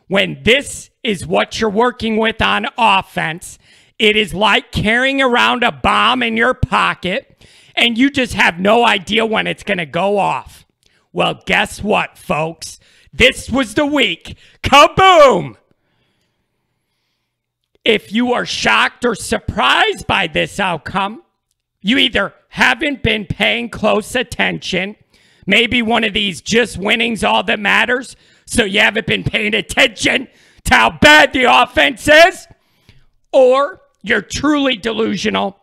when 0.07 0.41
this 0.43 0.89
is 1.03 1.27
what 1.27 1.59
you're 1.59 1.69
working 1.69 2.17
with 2.17 2.41
on 2.41 2.67
offense, 2.77 3.59
it 3.97 4.15
is 4.15 4.33
like 4.33 4.71
carrying 4.71 5.21
around 5.21 5.63
a 5.63 5.71
bomb 5.71 6.23
in 6.23 6.37
your 6.37 6.53
pocket 6.53 7.45
and 7.75 7.97
you 7.97 8.09
just 8.09 8.33
have 8.33 8.59
no 8.59 8.85
idea 8.85 9.25
when 9.25 9.47
it's 9.47 9.63
going 9.63 9.77
to 9.77 9.85
go 9.85 10.17
off. 10.17 10.65
Well, 11.13 11.41
guess 11.45 11.81
what, 11.81 12.17
folks? 12.17 12.79
This 13.11 13.49
was 13.49 13.73
the 13.73 13.85
week. 13.85 14.37
Kaboom! 14.61 15.55
If 17.85 18.11
you 18.11 18.33
are 18.33 18.45
shocked 18.45 19.05
or 19.05 19.15
surprised 19.15 20.05
by 20.05 20.27
this 20.27 20.59
outcome, 20.59 21.23
you 21.81 21.97
either 21.97 22.33
haven't 22.49 23.01
been 23.01 23.25
paying 23.25 23.69
close 23.69 24.15
attention, 24.15 24.95
maybe 25.49 25.81
one 25.81 26.03
of 26.03 26.13
these 26.13 26.41
just 26.41 26.77
winning's 26.77 27.23
all 27.23 27.43
that 27.43 27.59
matters, 27.59 28.15
so 28.45 28.63
you 28.63 28.79
haven't 28.79 29.07
been 29.07 29.23
paying 29.23 29.53
attention 29.53 30.27
to 30.65 30.73
how 30.73 30.89
bad 30.89 31.33
the 31.33 31.43
offense 31.43 32.07
is, 32.07 32.47
or 33.33 33.81
you're 34.01 34.21
truly 34.21 34.77
delusional, 34.77 35.59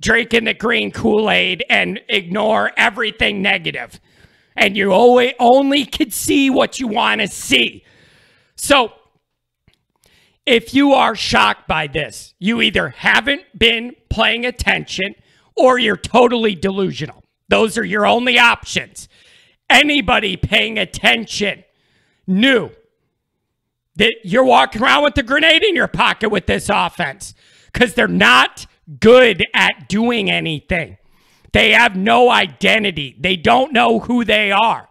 drinking 0.00 0.44
the 0.44 0.54
green 0.54 0.90
Kool 0.90 1.30
Aid 1.30 1.64
and 1.68 2.00
ignore 2.08 2.72
everything 2.76 3.42
negative 3.42 4.00
and 4.56 4.76
you 4.76 4.92
only, 4.92 5.34
only 5.38 5.84
can 5.84 6.10
see 6.10 6.50
what 6.50 6.78
you 6.78 6.88
want 6.88 7.20
to 7.20 7.28
see. 7.28 7.84
So, 8.56 8.92
if 10.46 10.74
you 10.74 10.92
are 10.92 11.14
shocked 11.14 11.66
by 11.66 11.86
this, 11.86 12.34
you 12.38 12.60
either 12.60 12.90
haven't 12.90 13.42
been 13.56 13.94
paying 14.10 14.44
attention 14.44 15.14
or 15.56 15.78
you're 15.78 15.96
totally 15.96 16.54
delusional. 16.54 17.24
Those 17.48 17.78
are 17.78 17.84
your 17.84 18.06
only 18.06 18.38
options. 18.38 19.08
Anybody 19.74 20.36
paying 20.36 20.78
attention 20.78 21.64
knew 22.28 22.70
that 23.96 24.14
you're 24.22 24.44
walking 24.44 24.80
around 24.80 25.02
with 25.02 25.18
a 25.18 25.22
grenade 25.24 25.64
in 25.64 25.74
your 25.74 25.88
pocket 25.88 26.28
with 26.28 26.46
this 26.46 26.68
offense 26.68 27.34
because 27.72 27.94
they're 27.94 28.06
not 28.06 28.66
good 29.00 29.44
at 29.52 29.88
doing 29.88 30.30
anything. 30.30 30.96
They 31.52 31.72
have 31.72 31.96
no 31.96 32.30
identity. 32.30 33.16
They 33.18 33.34
don't 33.34 33.72
know 33.72 33.98
who 33.98 34.24
they 34.24 34.52
are. 34.52 34.88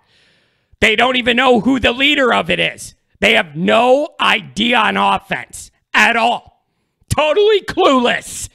They 0.82 0.98
don't 0.98 1.16
even 1.16 1.38
know 1.38 1.62
who 1.62 1.80
the 1.80 1.94
leader 1.94 2.34
of 2.34 2.50
it 2.50 2.60
is. 2.60 2.94
They 3.22 3.36
have 3.36 3.56
no 3.56 4.10
idea 4.20 4.78
on 4.78 4.98
offense 4.98 5.72
at 5.94 6.18
all. 6.18 6.66
Totally 7.08 7.62
clueless. 7.62 8.50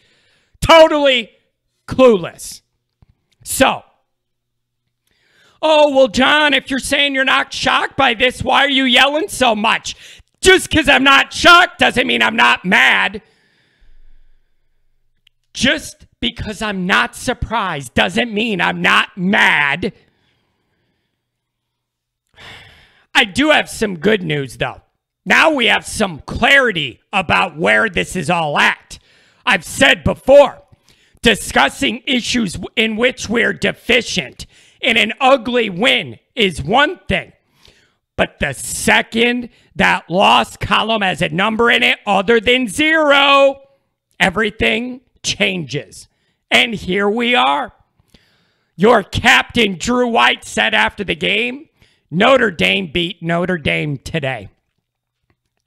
Totally 0.60 1.30
clueless. 1.86 2.60
So, 3.44 3.82
oh, 5.60 5.94
well, 5.94 6.08
John, 6.08 6.54
if 6.54 6.70
you're 6.70 6.78
saying 6.78 7.14
you're 7.14 7.24
not 7.24 7.52
shocked 7.52 7.96
by 7.96 8.14
this, 8.14 8.42
why 8.42 8.64
are 8.64 8.70
you 8.70 8.84
yelling 8.84 9.28
so 9.28 9.54
much? 9.54 9.96
Just 10.40 10.70
because 10.70 10.88
I'm 10.88 11.04
not 11.04 11.32
shocked 11.32 11.78
doesn't 11.78 12.06
mean 12.06 12.22
I'm 12.22 12.36
not 12.36 12.64
mad. 12.64 13.22
Just 15.52 16.06
because 16.20 16.62
I'm 16.62 16.86
not 16.86 17.16
surprised 17.16 17.94
doesn't 17.94 18.32
mean 18.32 18.60
I'm 18.60 18.80
not 18.82 19.16
mad. 19.16 19.92
I 23.14 23.24
do 23.24 23.50
have 23.50 23.68
some 23.68 23.98
good 23.98 24.22
news, 24.22 24.58
though. 24.58 24.82
Now 25.26 25.50
we 25.50 25.66
have 25.66 25.84
some 25.84 26.20
clarity 26.20 27.00
about 27.12 27.56
where 27.56 27.88
this 27.88 28.14
is 28.14 28.30
all 28.30 28.58
at. 28.58 28.98
I've 29.44 29.64
said 29.64 30.04
before, 30.04 30.62
discussing 31.22 32.02
issues 32.06 32.56
in 32.76 32.96
which 32.96 33.28
we're 33.28 33.52
deficient 33.52 34.46
in 34.80 34.96
an 34.96 35.12
ugly 35.20 35.70
win 35.70 36.18
is 36.34 36.62
one 36.62 36.98
thing. 37.08 37.32
But 38.16 38.40
the 38.40 38.52
second 38.52 39.50
that 39.76 40.10
loss 40.10 40.56
column 40.56 41.02
has 41.02 41.22
a 41.22 41.28
number 41.28 41.70
in 41.70 41.82
it 41.82 41.98
other 42.06 42.40
than 42.40 42.66
zero, 42.66 43.60
everything 44.18 45.00
changes. 45.22 46.08
And 46.50 46.74
here 46.74 47.08
we 47.08 47.34
are. 47.34 47.72
Your 48.76 49.02
captain, 49.02 49.76
Drew 49.78 50.08
White, 50.08 50.44
said 50.44 50.74
after 50.74 51.04
the 51.04 51.14
game 51.14 51.68
Notre 52.10 52.50
Dame 52.50 52.90
beat 52.92 53.22
Notre 53.22 53.58
Dame 53.58 53.98
today. 53.98 54.48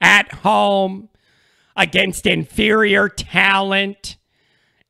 At 0.00 0.32
home, 0.32 1.08
against 1.76 2.26
inferior 2.26 3.08
talent, 3.08 4.16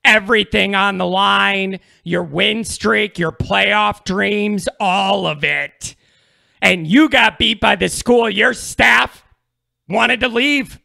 everything 0.04 0.74
on 0.74 0.98
the 0.98 1.06
line, 1.06 1.80
your 2.04 2.22
win 2.24 2.64
streak, 2.64 3.18
your 3.18 3.32
playoff 3.32 4.04
dreams, 4.04 4.68
all 4.80 5.26
of 5.26 5.44
it. 5.44 5.94
and 6.60 6.86
you 6.86 7.08
got 7.08 7.38
beat 7.38 7.60
by 7.60 7.74
the 7.76 7.88
school 7.88 8.30
your 8.30 8.54
staff 8.54 9.24
wanted 9.88 10.20
to 10.20 10.28
leave. 10.28 10.78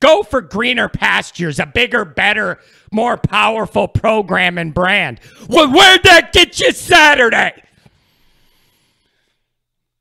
Go 0.00 0.22
for 0.22 0.40
greener 0.40 0.88
pastures, 0.88 1.58
a 1.60 1.66
bigger, 1.66 2.04
better, 2.04 2.58
more 2.90 3.16
powerful 3.18 3.86
program 3.86 4.58
and 4.58 4.72
brand. 4.74 5.20
Well, 5.48 5.70
where'd 5.70 6.02
that 6.04 6.32
get 6.32 6.58
you 6.58 6.72
Saturday? 6.72 7.62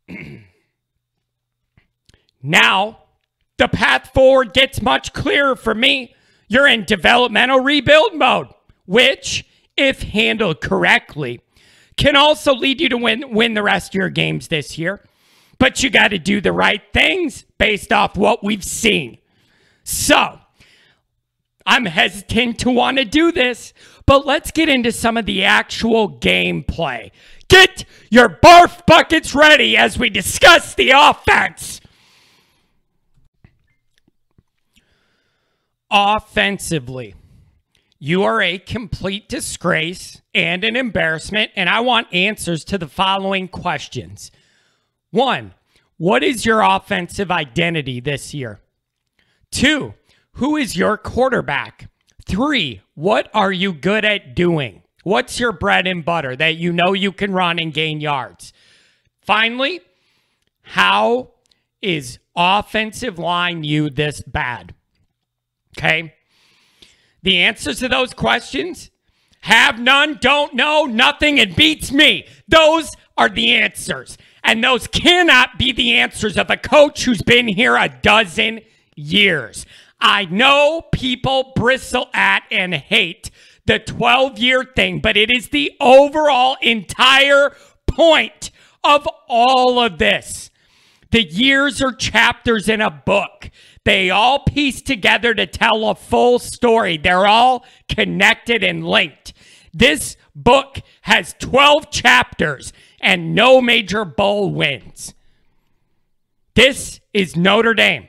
now, 2.41 2.99
the 3.57 3.67
path 3.67 4.11
forward 4.13 4.53
gets 4.53 4.81
much 4.81 5.11
clearer 5.13 5.55
for 5.55 5.75
me. 5.75 6.15
You're 6.49 6.67
in 6.67 6.83
developmental 6.83 7.59
rebuild 7.59 8.15
mode, 8.15 8.47
which, 8.85 9.45
if 9.77 10.01
handled 10.01 10.59
correctly, 10.59 11.41
can 11.95 12.15
also 12.15 12.53
lead 12.53 12.81
you 12.81 12.89
to 12.89 12.97
win, 12.97 13.33
win 13.33 13.53
the 13.53 13.63
rest 13.63 13.91
of 13.91 13.95
your 13.95 14.09
games 14.09 14.47
this 14.47 14.77
year. 14.77 15.05
But 15.59 15.83
you 15.83 15.89
got 15.89 16.09
to 16.09 16.17
do 16.17 16.41
the 16.41 16.51
right 16.51 16.81
things 16.91 17.45
based 17.57 17.93
off 17.93 18.17
what 18.17 18.43
we've 18.43 18.63
seen. 18.63 19.19
So, 19.83 20.39
I'm 21.65 21.85
hesitant 21.85 22.57
to 22.59 22.71
want 22.71 22.97
to 22.97 23.05
do 23.05 23.31
this, 23.31 23.73
but 24.07 24.25
let's 24.25 24.49
get 24.49 24.69
into 24.69 24.91
some 24.91 25.17
of 25.17 25.27
the 25.27 25.43
actual 25.43 26.09
gameplay. 26.09 27.11
Get 27.47 27.85
your 28.09 28.27
barf 28.27 28.87
buckets 28.87 29.35
ready 29.35 29.77
as 29.77 29.99
we 29.99 30.09
discuss 30.09 30.73
the 30.73 30.91
offense. 30.95 31.79
Offensively, 35.91 37.15
you 37.97 38.23
are 38.23 38.41
a 38.41 38.59
complete 38.59 39.27
disgrace 39.27 40.21
and 40.35 40.63
an 40.63 40.75
embarrassment, 40.75 41.51
and 41.55 41.67
I 41.67 41.79
want 41.79 42.13
answers 42.13 42.63
to 42.65 42.77
the 42.77 42.87
following 42.87 43.47
questions. 43.47 44.29
One, 45.09 45.53
what 45.97 46.23
is 46.23 46.45
your 46.45 46.61
offensive 46.61 47.31
identity 47.31 47.99
this 47.99 48.35
year? 48.35 48.59
Two, 49.51 49.95
who 50.33 50.55
is 50.57 50.77
your 50.77 50.95
quarterback? 50.95 51.89
Three, 52.23 52.81
what 52.93 53.29
are 53.33 53.51
you 53.51 53.73
good 53.73 54.05
at 54.05 54.35
doing? 54.35 54.83
What's 55.03 55.39
your 55.39 55.51
bread 55.51 55.87
and 55.87 56.05
butter 56.05 56.35
that 56.35 56.57
you 56.57 56.71
know 56.71 56.93
you 56.93 57.11
can 57.11 57.33
run 57.33 57.57
and 57.57 57.73
gain 57.73 57.99
yards? 57.99 58.53
Finally, 59.21 59.81
how 60.61 61.31
is 61.81 62.19
offensive 62.35 63.17
line 63.17 63.63
you 63.63 63.89
this 63.89 64.21
bad? 64.21 64.75
Okay. 65.79 66.13
The 67.23 67.37
answers 67.37 67.79
to 67.79 67.87
those 67.87 68.13
questions 68.13 68.89
have 69.41 69.79
none, 69.79 70.17
don't 70.19 70.53
know, 70.53 70.83
nothing, 70.83 71.37
it 71.37 71.55
beats 71.55 71.89
me. 71.89 72.27
Those 72.49 72.91
are 73.17 73.29
the 73.29 73.53
answers. 73.53 74.17
And 74.43 74.61
those 74.61 74.87
cannot 74.87 75.57
be 75.57 75.71
the 75.71 75.93
answers 75.93 76.37
of 76.37 76.49
a 76.49 76.57
coach 76.57 77.05
who's 77.05 77.21
been 77.21 77.47
here 77.47 77.77
a 77.77 77.87
dozen 77.87 78.59
years. 78.95 79.65
I 80.01 80.25
know 80.25 80.83
people 80.91 81.53
bristle 81.55 82.09
at 82.13 82.43
and 82.51 82.73
hate 82.73 83.31
the 83.65 83.79
12 83.79 84.37
year 84.37 84.65
thing, 84.65 84.99
but 84.99 85.15
it 85.15 85.31
is 85.31 85.49
the 85.49 85.71
overall 85.79 86.57
entire 86.61 87.55
point 87.87 88.51
of 88.83 89.07
all 89.29 89.79
of 89.79 89.97
this. 89.97 90.51
The 91.11 91.23
years 91.23 91.81
are 91.81 91.91
chapters 91.91 92.69
in 92.69 92.81
a 92.81 92.91
book. 92.91 93.49
They 93.83 94.09
all 94.09 94.39
piece 94.39 94.81
together 94.81 95.33
to 95.33 95.47
tell 95.47 95.89
a 95.89 95.95
full 95.95 96.37
story. 96.39 96.97
They're 96.97 97.25
all 97.25 97.65
connected 97.87 98.63
and 98.63 98.85
linked. 98.85 99.33
This 99.73 100.17
book 100.35 100.79
has 101.01 101.35
12 101.39 101.89
chapters 101.89 102.73
and 103.01 103.33
no 103.33 103.61
major 103.61 104.05
bowl 104.05 104.51
wins. 104.51 105.13
This 106.53 106.99
is 107.13 107.35
Notre 107.35 107.73
Dame. 107.73 108.07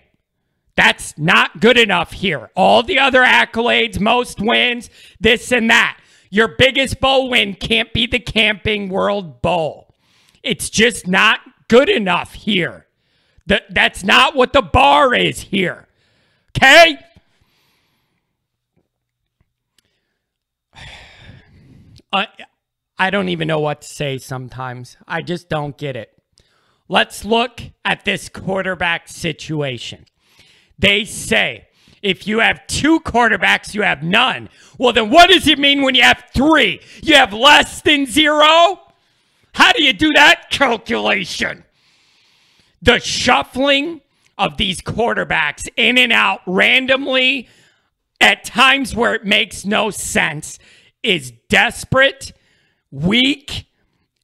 That's 0.76 1.16
not 1.18 1.60
good 1.60 1.78
enough 1.78 2.12
here. 2.12 2.50
All 2.56 2.82
the 2.82 2.98
other 2.98 3.22
accolades, 3.22 4.00
most 4.00 4.40
wins, 4.40 4.90
this 5.20 5.52
and 5.52 5.70
that. 5.70 6.00
Your 6.30 6.48
biggest 6.48 7.00
bowl 7.00 7.28
win 7.30 7.54
can't 7.54 7.92
be 7.92 8.06
the 8.06 8.18
Camping 8.18 8.88
World 8.88 9.42
Bowl. 9.42 9.94
It's 10.42 10.70
just 10.70 11.06
not 11.06 11.40
good 11.68 11.88
enough 11.88 12.34
here. 12.34 12.86
That, 13.50 13.66
that's 13.74 14.02
not 14.04 14.36
what 14.36 14.52
the 14.52 14.62
bar 14.62 15.12
is 15.12 15.40
here. 15.40 15.88
Okay? 16.56 16.96
I, 22.12 22.28
I 22.96 23.10
don't 23.10 23.28
even 23.28 23.48
know 23.48 23.58
what 23.58 23.82
to 23.82 23.88
say 23.88 24.18
sometimes. 24.18 24.96
I 25.08 25.22
just 25.22 25.48
don't 25.48 25.76
get 25.76 25.96
it. 25.96 26.16
Let's 26.88 27.24
look 27.24 27.60
at 27.84 28.04
this 28.04 28.28
quarterback 28.28 29.08
situation. 29.08 30.04
They 30.78 31.04
say 31.04 31.66
if 32.02 32.28
you 32.28 32.38
have 32.38 32.64
two 32.68 33.00
quarterbacks, 33.00 33.74
you 33.74 33.82
have 33.82 34.04
none. 34.04 34.48
Well, 34.78 34.92
then 34.92 35.10
what 35.10 35.28
does 35.28 35.48
it 35.48 35.58
mean 35.58 35.82
when 35.82 35.96
you 35.96 36.02
have 36.02 36.22
three? 36.32 36.80
You 37.02 37.16
have 37.16 37.32
less 37.32 37.82
than 37.82 38.06
zero? 38.06 38.78
How 39.54 39.72
do 39.72 39.82
you 39.82 39.92
do 39.92 40.12
that 40.12 40.50
calculation? 40.50 41.64
The 42.82 42.98
shuffling 42.98 44.00
of 44.38 44.56
these 44.56 44.80
quarterbacks 44.80 45.68
in 45.76 45.98
and 45.98 46.12
out 46.12 46.40
randomly 46.46 47.48
at 48.20 48.44
times 48.44 48.94
where 48.94 49.14
it 49.14 49.24
makes 49.24 49.64
no 49.64 49.90
sense 49.90 50.58
is 51.02 51.32
desperate, 51.48 52.32
weak, 52.90 53.66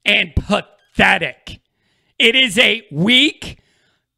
and 0.05 0.35
pathetic. 0.35 1.61
It 2.19 2.35
is 2.35 2.59
a 2.59 2.87
weak, 2.91 3.59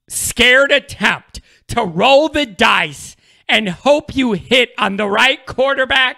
scared 0.09 0.71
attempt 0.71 1.41
to 1.69 1.85
roll 1.85 2.29
the 2.29 2.47
dice 2.47 3.17
and 3.49 3.69
hope 3.69 4.15
you 4.15 4.33
hit 4.33 4.71
on 4.79 4.97
the 4.97 5.09
right 5.09 5.45
quarterback, 5.47 6.17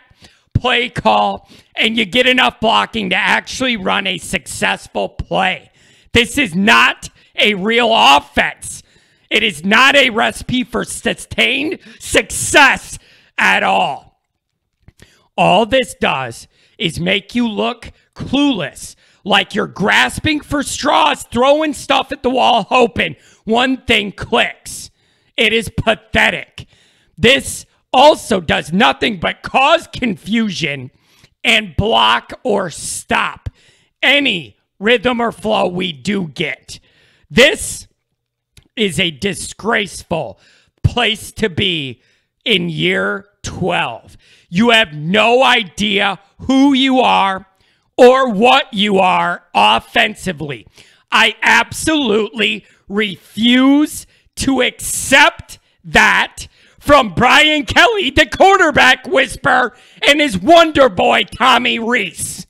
play 0.53 0.89
call, 0.91 1.49
and 1.75 1.97
you 1.97 2.05
get 2.05 2.27
enough 2.27 2.61
blocking 2.61 3.11
to 3.11 3.17
actually 3.17 3.77
run 3.77 4.07
a 4.07 4.19
successful 4.19 5.09
play. 5.09 5.71
This 6.13 6.37
is 6.37 6.55
not 6.55 7.09
a 7.41 7.55
real 7.55 7.91
offense. 7.93 8.83
It 9.31 9.43
is 9.43 9.65
not 9.65 9.95
a 9.95 10.11
recipe 10.11 10.65
for 10.65 10.85
sustained 10.85 11.79
success 11.99 12.99
at 13.39 13.63
all. 13.63 14.21
All 15.37 15.67
this 15.67 15.95
does 16.01 16.49
is 16.79 17.01
make 17.01 17.35
you 17.35 17.49
look 17.49 17.93
clueless, 18.15 18.97
like 19.25 19.55
you're 19.55 19.67
grasping 19.67 20.41
for 20.41 20.63
straws, 20.63 21.23
throwing 21.25 21.73
stuff 21.73 22.13
at 22.13 22.23
the 22.23 22.31
wall, 22.31 22.65
hoping 22.65 23.17
one 23.45 23.79
thing 23.79 24.13
clicks. 24.13 24.91
It 25.37 25.53
is 25.53 25.71
pathetic. 25.71 26.67
This 27.17 27.67
also 27.93 28.41
does 28.41 28.73
nothing 28.73 29.21
but 29.21 29.43
cause 29.43 29.87
confusion 29.87 30.91
and 31.43 31.77
block 31.77 32.33
or 32.43 32.71
stop 32.71 33.49
any 34.03 34.57
rhythm 34.79 35.21
or 35.21 35.33
flow 35.33 35.69
we 35.69 35.93
do 35.93 36.29
get. 36.29 36.81
This 37.31 37.87
is 38.77 38.99
a 38.99 39.11
disgraceful 39.11 40.41
place 40.83 41.31
to 41.33 41.49
be 41.49 42.03
in 42.45 42.69
year 42.69 43.27
12. 43.43 44.17
You 44.49 44.71
have 44.71 44.95
no 44.95 45.43
idea 45.45 46.19
who 46.41 46.73
you 46.73 47.01
are 47.01 47.47
or 47.97 48.31
what 48.31 48.73
you 48.73 48.99
are 48.99 49.45
offensively. 49.55 50.67
I 51.13 51.37
absolutely 51.43 52.65
refuse 52.89 54.07
to 54.37 54.63
accept 54.63 55.59
that 55.85 56.49
from 56.81 57.15
Brian 57.15 57.65
Kelly, 57.65 58.11
the 58.11 58.27
quarterback 58.27 59.07
whisperer, 59.07 59.77
and 60.03 60.21
his 60.21 60.39
wonder 60.39 60.89
boy, 60.89 61.25
Tommy 61.25 61.79
Rees. 61.79 62.47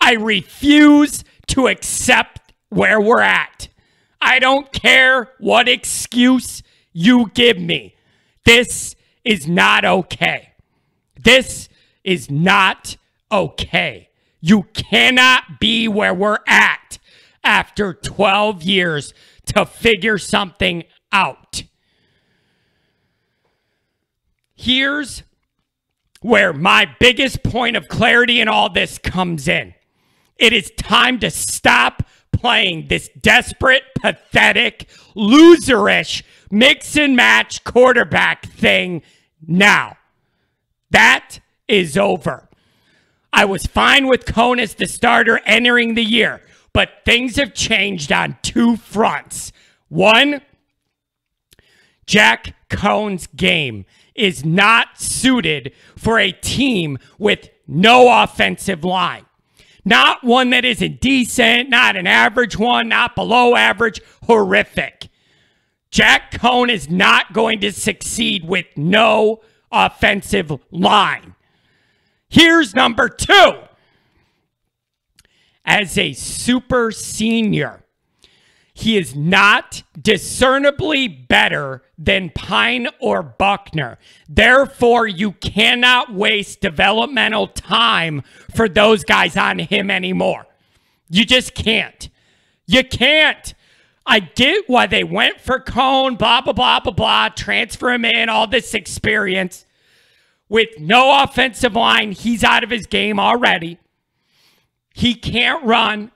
I 0.00 0.12
refuse 0.12 1.24
to 1.48 1.66
accept 1.66 2.52
where 2.68 3.00
we're 3.00 3.22
at. 3.22 3.68
I 4.20 4.38
don't 4.38 4.72
care 4.72 5.30
what 5.38 5.68
excuse 5.68 6.62
you 6.92 7.30
give 7.34 7.58
me. 7.58 7.94
This 8.44 8.96
is 9.24 9.46
not 9.46 9.84
okay. 9.84 10.52
This 11.16 11.68
is 12.02 12.30
not 12.30 12.96
okay. 13.30 14.08
You 14.40 14.64
cannot 14.72 15.60
be 15.60 15.88
where 15.88 16.14
we're 16.14 16.38
at 16.46 16.98
after 17.44 17.92
12 17.92 18.62
years 18.62 19.14
to 19.46 19.66
figure 19.66 20.18
something 20.18 20.84
out. 21.12 21.64
Here's 24.54 25.22
where 26.20 26.52
my 26.52 26.90
biggest 26.98 27.42
point 27.42 27.76
of 27.76 27.88
clarity 27.88 28.40
in 28.40 28.48
all 28.48 28.70
this 28.70 28.98
comes 28.98 29.46
in. 29.46 29.74
It 30.36 30.52
is 30.52 30.70
time 30.76 31.20
to 31.20 31.30
stop 31.30 32.02
playing 32.38 32.88
this 32.88 33.10
desperate, 33.20 33.82
pathetic, 34.00 34.88
loserish 35.16 36.22
mix 36.50 36.96
and 36.96 37.16
match 37.16 37.64
quarterback 37.64 38.46
thing 38.46 39.02
now. 39.46 39.96
That 40.90 41.40
is 41.66 41.98
over. 41.98 42.48
I 43.32 43.44
was 43.44 43.66
fine 43.66 44.06
with 44.06 44.24
Coan 44.24 44.58
as 44.60 44.74
the 44.74 44.86
starter 44.86 45.40
entering 45.44 45.94
the 45.94 46.04
year. 46.04 46.42
but 46.72 46.90
things 47.04 47.36
have 47.36 47.54
changed 47.54 48.12
on 48.12 48.36
two 48.42 48.76
fronts. 48.76 49.52
One, 49.88 50.42
Jack 52.06 52.54
Coan's 52.68 53.26
game 53.26 53.84
is 54.14 54.44
not 54.44 55.00
suited 55.00 55.72
for 55.96 56.18
a 56.20 56.30
team 56.30 56.98
with 57.18 57.48
no 57.66 58.22
offensive 58.22 58.84
line. 58.84 59.24
Not 59.88 60.22
one 60.22 60.50
that 60.50 60.66
isn't 60.66 61.00
decent, 61.00 61.70
not 61.70 61.96
an 61.96 62.06
average 62.06 62.58
one, 62.58 62.90
not 62.90 63.14
below 63.14 63.56
average, 63.56 64.02
horrific. 64.24 65.08
Jack 65.90 66.30
Coan 66.32 66.68
is 66.70 66.90
not 66.90 67.32
going 67.32 67.60
to 67.60 67.72
succeed 67.72 68.46
with 68.46 68.66
no 68.76 69.40
offensive 69.72 70.52
line. 70.70 71.34
Here's 72.28 72.74
number 72.74 73.08
two. 73.08 73.60
As 75.64 75.96
a 75.96 76.12
super 76.12 76.90
senior, 76.90 77.82
he 78.78 78.96
is 78.96 79.16
not 79.16 79.82
discernibly 80.00 81.08
better 81.08 81.82
than 81.98 82.30
Pyne 82.30 82.86
or 83.00 83.24
Buchner. 83.24 83.98
Therefore, 84.28 85.04
you 85.04 85.32
cannot 85.32 86.14
waste 86.14 86.60
developmental 86.60 87.48
time 87.48 88.22
for 88.54 88.68
those 88.68 89.02
guys 89.02 89.36
on 89.36 89.58
him 89.58 89.90
anymore. 89.90 90.46
You 91.10 91.24
just 91.24 91.56
can't. 91.56 92.08
You 92.68 92.84
can't. 92.84 93.52
I 94.06 94.20
get 94.20 94.68
why 94.68 94.86
they 94.86 95.02
went 95.02 95.40
for 95.40 95.58
Coan, 95.58 96.16
blah, 96.16 96.40
blah, 96.40 96.52
blah, 96.52 96.78
blah, 96.78 96.92
blah, 96.92 97.28
transfer 97.30 97.90
him 97.90 98.04
in, 98.04 98.28
all 98.28 98.46
this 98.46 98.74
experience. 98.74 99.66
With 100.48 100.78
no 100.78 101.24
offensive 101.24 101.74
line, 101.74 102.12
he's 102.12 102.44
out 102.44 102.62
of 102.62 102.70
his 102.70 102.86
game 102.86 103.18
already. 103.18 103.78
He 104.94 105.16
can't 105.16 105.64
run 105.64 106.12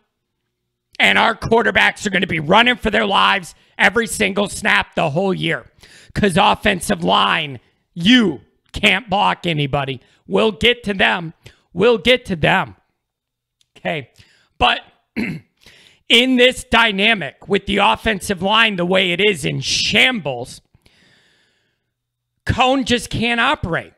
and 1.03 1.19
our 1.19 1.35
quarterbacks 1.35 2.07
are 2.07 2.11
going 2.11 2.23
to 2.23 2.29
be 2.29 2.39
running 2.39 2.77
for 2.77 2.89
their 2.89 3.05
lives 3.05 3.57
every 3.77 4.07
single 4.07 4.49
snap 4.49 4.95
the 4.95 5.11
whole 5.11 5.35
year. 5.35 5.67
Because 6.15 6.37
offensive 6.37 7.03
line, 7.03 7.59
you 7.93 8.41
can't 8.73 9.11
block 9.11 9.45
anybody. 9.45 10.01
We'll 10.29 10.53
get 10.53 10.85
to 10.85 10.95
them. 10.95 11.35
We'll 11.73 11.99
get 11.99 12.25
to 12.27 12.37
them. 12.37 12.77
Okay. 13.77 14.11
But 14.59 14.83
in 16.09 16.37
this 16.37 16.63
dynamic 16.63 17.49
with 17.49 17.67
the 17.67 17.79
offensive 17.79 18.41
line 18.41 18.77
the 18.77 18.87
way 18.87 19.11
it 19.11 19.21
is 19.21 19.45
in 19.45 19.61
shambles, 19.61 20.61
Coan 22.47 22.85
just 22.85 23.11
can't 23.11 23.41
operate. 23.41 23.93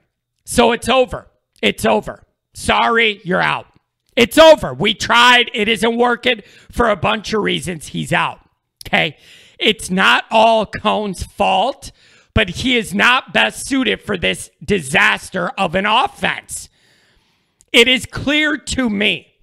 So 0.47 0.73
it's 0.73 0.89
over. 0.89 1.27
It's 1.61 1.85
over. 1.85 2.25
Sorry, 2.55 3.21
you're 3.25 3.43
out. 3.43 3.67
It's 4.17 4.39
over. 4.39 4.73
We 4.73 4.95
tried. 4.95 5.51
It 5.55 5.69
isn't 5.69 5.97
working 5.97 6.43
for 6.71 6.89
a 6.89 6.97
bunch 6.97 7.33
of 7.33 7.43
reasons. 7.43 7.89
He's 7.89 8.13
out. 8.13 8.41
Okay. 8.87 9.17
It's 9.59 9.91
not 9.91 10.25
all 10.31 10.67
Coan's 10.67 11.25
fault, 11.25 11.91
but 12.35 12.51
he 12.51 12.77
is 12.77 12.95
not 12.95 13.33
best 13.33 13.67
suited 13.67 14.03
for 14.03 14.17
this 14.17 14.51
disaster 14.65 15.49
of 15.59 15.75
an 15.75 15.87
offense. 15.87 16.69
It 17.73 17.89
is 17.89 18.07
clear 18.07 18.57
to 18.57 18.91
me 18.91 19.35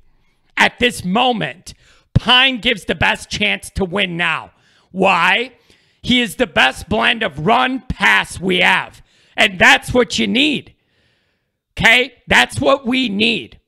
at 0.57 0.79
this 0.79 1.03
moment, 1.03 1.73
Pyne 2.13 2.59
gives 2.59 2.85
the 2.85 2.95
best 2.95 3.29
chance 3.29 3.69
to 3.71 3.83
win 3.83 4.15
now. 4.15 4.51
Why? 4.91 5.53
He 6.01 6.21
is 6.21 6.35
the 6.35 6.47
best 6.47 6.87
blend 6.87 7.23
of 7.23 7.45
run 7.45 7.81
pass 7.81 8.39
we 8.39 8.59
have. 8.59 9.01
And 9.35 9.57
that's 9.57 9.93
what 9.93 10.19
you 10.19 10.27
need. 10.27 10.75
Okay? 11.73 12.13
That's 12.27 12.59
what 12.59 12.85
we 12.85 13.09
need 13.09 13.60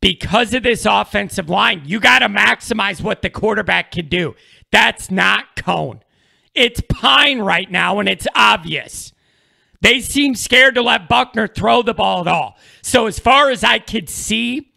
because 0.00 0.54
of 0.54 0.62
this 0.62 0.86
offensive 0.86 1.48
line, 1.48 1.82
you 1.84 2.00
got 2.00 2.20
to 2.20 2.28
maximize 2.28 3.02
what 3.02 3.22
the 3.22 3.30
quarterback 3.30 3.92
can 3.92 4.08
do. 4.08 4.34
That's 4.70 5.10
not 5.10 5.56
Coan. 5.56 6.00
It's 6.54 6.80
Pyne 6.88 7.40
right 7.40 7.70
now, 7.70 7.98
and 7.98 8.08
it's 8.08 8.26
obvious. 8.34 9.12
They 9.80 10.00
seem 10.00 10.34
scared 10.34 10.74
to 10.74 10.82
let 10.82 11.08
Buchner 11.08 11.46
throw 11.46 11.82
the 11.82 11.94
ball 11.94 12.20
at 12.20 12.26
all. 12.26 12.56
So, 12.82 13.06
as 13.06 13.18
far 13.18 13.50
as 13.50 13.62
I 13.62 13.78
could 13.78 14.08
see, 14.08 14.72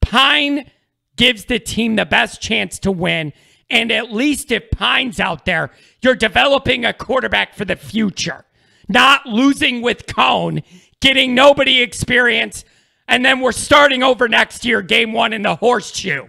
Pyne 0.00 0.70
gives 1.16 1.46
the 1.46 1.58
team 1.58 1.96
the 1.96 2.04
best 2.04 2.42
chance 2.42 2.78
to 2.80 2.92
win. 2.92 3.32
And 3.70 3.90
at 3.90 4.12
least 4.12 4.52
if 4.52 4.70
Pyne's 4.70 5.18
out 5.18 5.46
there, 5.46 5.70
you're 6.02 6.14
developing 6.14 6.84
a 6.84 6.92
quarterback 6.92 7.54
for 7.54 7.64
the 7.64 7.76
future, 7.76 8.44
not 8.88 9.24
losing 9.26 9.80
with 9.80 10.06
Coan, 10.06 10.62
getting 11.00 11.34
nobody 11.34 11.80
experience, 11.80 12.64
and 13.08 13.24
then 13.24 13.40
we're 13.40 13.52
starting 13.52 14.02
over 14.02 14.28
next 14.28 14.64
year, 14.64 14.82
game 14.82 15.12
one 15.12 15.32
in 15.32 15.42
the 15.42 15.56
horseshoe. 15.56 16.26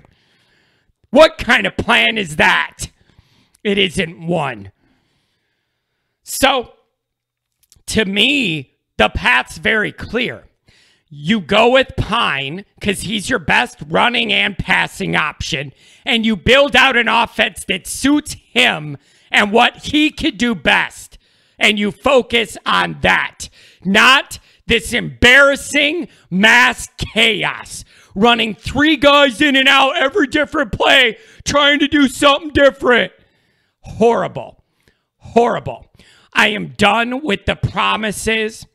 What 1.09 1.37
kind 1.37 1.65
of 1.65 1.77
plan 1.77 2.17
is 2.17 2.35
that? 2.35 2.87
It 3.63 3.77
isn't 3.77 4.27
one. 4.27 4.71
So, 6.23 6.73
to 7.87 8.05
me, 8.05 8.73
the 8.97 9.09
path's 9.09 9.57
very 9.57 9.91
clear. 9.91 10.45
You 11.09 11.39
go 11.39 11.69
with 11.69 11.95
Pyne 11.95 12.65
because 12.79 13.01
he's 13.01 13.29
your 13.29 13.39
best 13.39 13.77
running 13.87 14.33
and 14.33 14.57
passing 14.57 15.15
option, 15.15 15.71
and 16.03 16.25
you 16.25 16.35
build 16.35 16.75
out 16.75 16.97
an 16.97 17.07
offense 17.07 17.63
that 17.65 17.87
suits 17.87 18.33
him 18.33 18.97
and 19.31 19.51
what 19.51 19.77
he 19.77 20.11
could 20.11 20.37
do 20.37 20.55
best. 20.55 21.17
And 21.57 21.79
you 21.79 21.91
focus 21.91 22.57
on 22.65 22.97
that, 23.01 23.49
not 23.83 24.39
this 24.67 24.93
embarrassing 24.93 26.07
mass 26.29 26.89
chaos, 26.97 27.85
running 28.15 28.55
three 28.55 28.97
guys 28.97 29.41
in 29.41 29.55
and 29.55 29.67
out 29.67 29.97
every 29.97 30.27
different 30.27 30.71
play, 30.71 31.17
trying 31.43 31.79
to 31.79 31.87
do 31.87 32.07
something 32.07 32.49
different. 32.49 33.11
Horrible. 33.81 34.63
Horrible. 35.17 35.91
I 36.33 36.49
am 36.49 36.69
done 36.69 37.23
with 37.23 37.45
the 37.45 37.55
promises. 37.55 38.65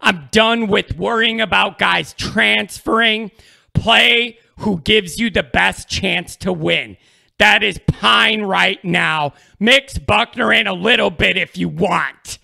I'm 0.00 0.28
done 0.30 0.68
with 0.68 0.96
worrying 0.96 1.40
about 1.40 1.78
guys 1.78 2.14
transferring. 2.14 3.30
Play 3.74 4.38
who 4.58 4.80
gives 4.80 5.18
you 5.18 5.30
the 5.30 5.42
best 5.42 5.88
chance 5.88 6.36
to 6.36 6.52
win. 6.52 6.96
That 7.38 7.62
is 7.62 7.78
Pyne 7.86 8.42
right 8.42 8.84
now. 8.84 9.34
Mix 9.60 9.98
Buchner 9.98 10.52
in 10.52 10.66
a 10.66 10.72
little 10.72 11.10
bit 11.10 11.36
if 11.36 11.56
you 11.56 11.68
want. 11.68 12.38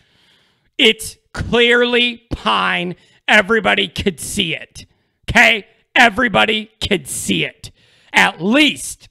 It's 0.78 1.16
clearly 1.34 2.22
Pyne. 2.32 2.96
Everybody 3.28 3.88
could 3.88 4.18
see 4.18 4.54
it. 4.54 4.86
Okay? 5.28 5.66
Everybody 5.94 6.70
could 6.80 7.06
see 7.06 7.44
it. 7.44 7.70
At 8.12 8.42
least 8.42 9.08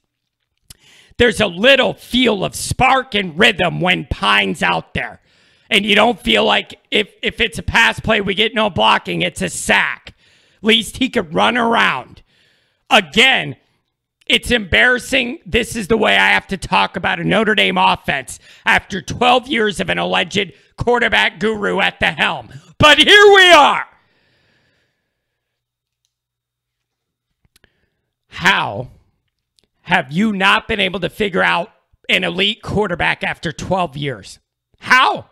there's 1.18 1.40
a 1.40 1.46
little 1.46 1.94
feel 1.94 2.44
of 2.44 2.56
spark 2.56 3.14
and 3.14 3.38
rhythm 3.38 3.80
when 3.80 4.06
Pyne's 4.06 4.62
out 4.62 4.94
there. 4.94 5.20
And 5.70 5.86
you 5.86 5.94
don't 5.94 6.20
feel 6.20 6.44
like 6.44 6.80
if, 6.90 7.12
if 7.22 7.40
it's 7.40 7.58
a 7.58 7.62
pass 7.62 8.00
play, 8.00 8.20
we 8.20 8.34
get 8.34 8.54
no 8.54 8.68
blocking, 8.68 9.22
it's 9.22 9.42
a 9.42 9.48
sack. 9.48 10.14
At 10.56 10.64
least 10.64 10.96
he 10.96 11.08
could 11.08 11.34
run 11.34 11.56
around. 11.56 12.22
Again, 12.90 13.56
it's 14.26 14.50
embarrassing. 14.50 15.38
This 15.44 15.76
is 15.76 15.88
the 15.88 15.96
way 15.96 16.16
I 16.16 16.30
have 16.30 16.46
to 16.48 16.56
talk 16.56 16.96
about 16.96 17.20
a 17.20 17.24
Notre 17.24 17.54
Dame 17.54 17.78
offense 17.78 18.38
after 18.64 19.02
12 19.02 19.48
years 19.48 19.80
of 19.80 19.90
an 19.90 19.98
alleged 19.98 20.52
quarterback 20.76 21.40
guru 21.40 21.80
at 21.80 22.00
the 22.00 22.12
helm. 22.12 22.50
But 22.78 22.98
here 22.98 23.34
we 23.34 23.50
are. 23.52 23.86
How 28.28 28.88
have 29.82 30.10
you 30.10 30.32
not 30.32 30.66
been 30.66 30.80
able 30.80 31.00
to 31.00 31.08
figure 31.08 31.42
out 31.42 31.70
an 32.08 32.24
elite 32.24 32.62
quarterback 32.62 33.22
after 33.22 33.52
12 33.52 33.96
years? 33.96 34.38
How? 34.80 35.26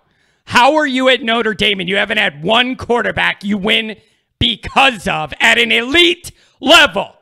How 0.45 0.77
are 0.77 0.87
you 0.87 1.09
at 1.09 1.23
Notre 1.23 1.55
Dame 1.55 1.81
and 1.81 1.89
you 1.89 1.97
haven't 1.97 2.19
had 2.19 2.43
one 2.43 2.77
quarterback 2.77 3.45
you 3.45 3.59
win 3.59 3.97
because 4.39 5.09
of 5.09 5.35
at 5.41 5.59
an 5.59 5.73
elite 5.73 6.33
level? 6.61 7.15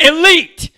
Elite. 0.00 0.70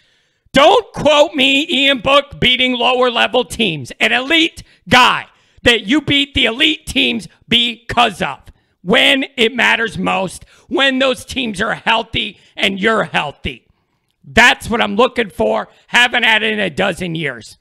Don't 0.52 0.92
quote 0.92 1.34
me, 1.34 1.66
Ian 1.70 2.00
Book, 2.00 2.40
beating 2.40 2.72
lower 2.72 3.10
level 3.10 3.44
teams. 3.44 3.92
An 4.00 4.12
elite 4.12 4.64
guy 4.88 5.26
that 5.62 5.86
you 5.86 6.00
beat 6.00 6.34
the 6.34 6.46
elite 6.46 6.86
teams 6.86 7.28
because 7.48 8.22
of 8.22 8.40
when 8.82 9.26
it 9.36 9.54
matters 9.54 9.98
most, 9.98 10.44
when 10.68 10.98
those 10.98 11.24
teams 11.24 11.60
are 11.60 11.74
healthy 11.74 12.38
and 12.56 12.80
you're 12.80 13.04
healthy. 13.04 13.66
That's 14.24 14.70
what 14.70 14.80
I'm 14.80 14.96
looking 14.96 15.30
for. 15.30 15.68
Haven't 15.88 16.22
had 16.22 16.42
it 16.42 16.52
in 16.52 16.60
a 16.60 16.70
dozen 16.70 17.14
years. 17.14 17.58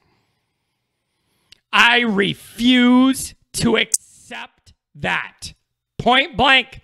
I 1.71 1.99
refuse 1.99 3.33
to 3.53 3.77
accept 3.77 4.73
that. 4.95 5.53
Point 5.97 6.37
blank, 6.37 6.81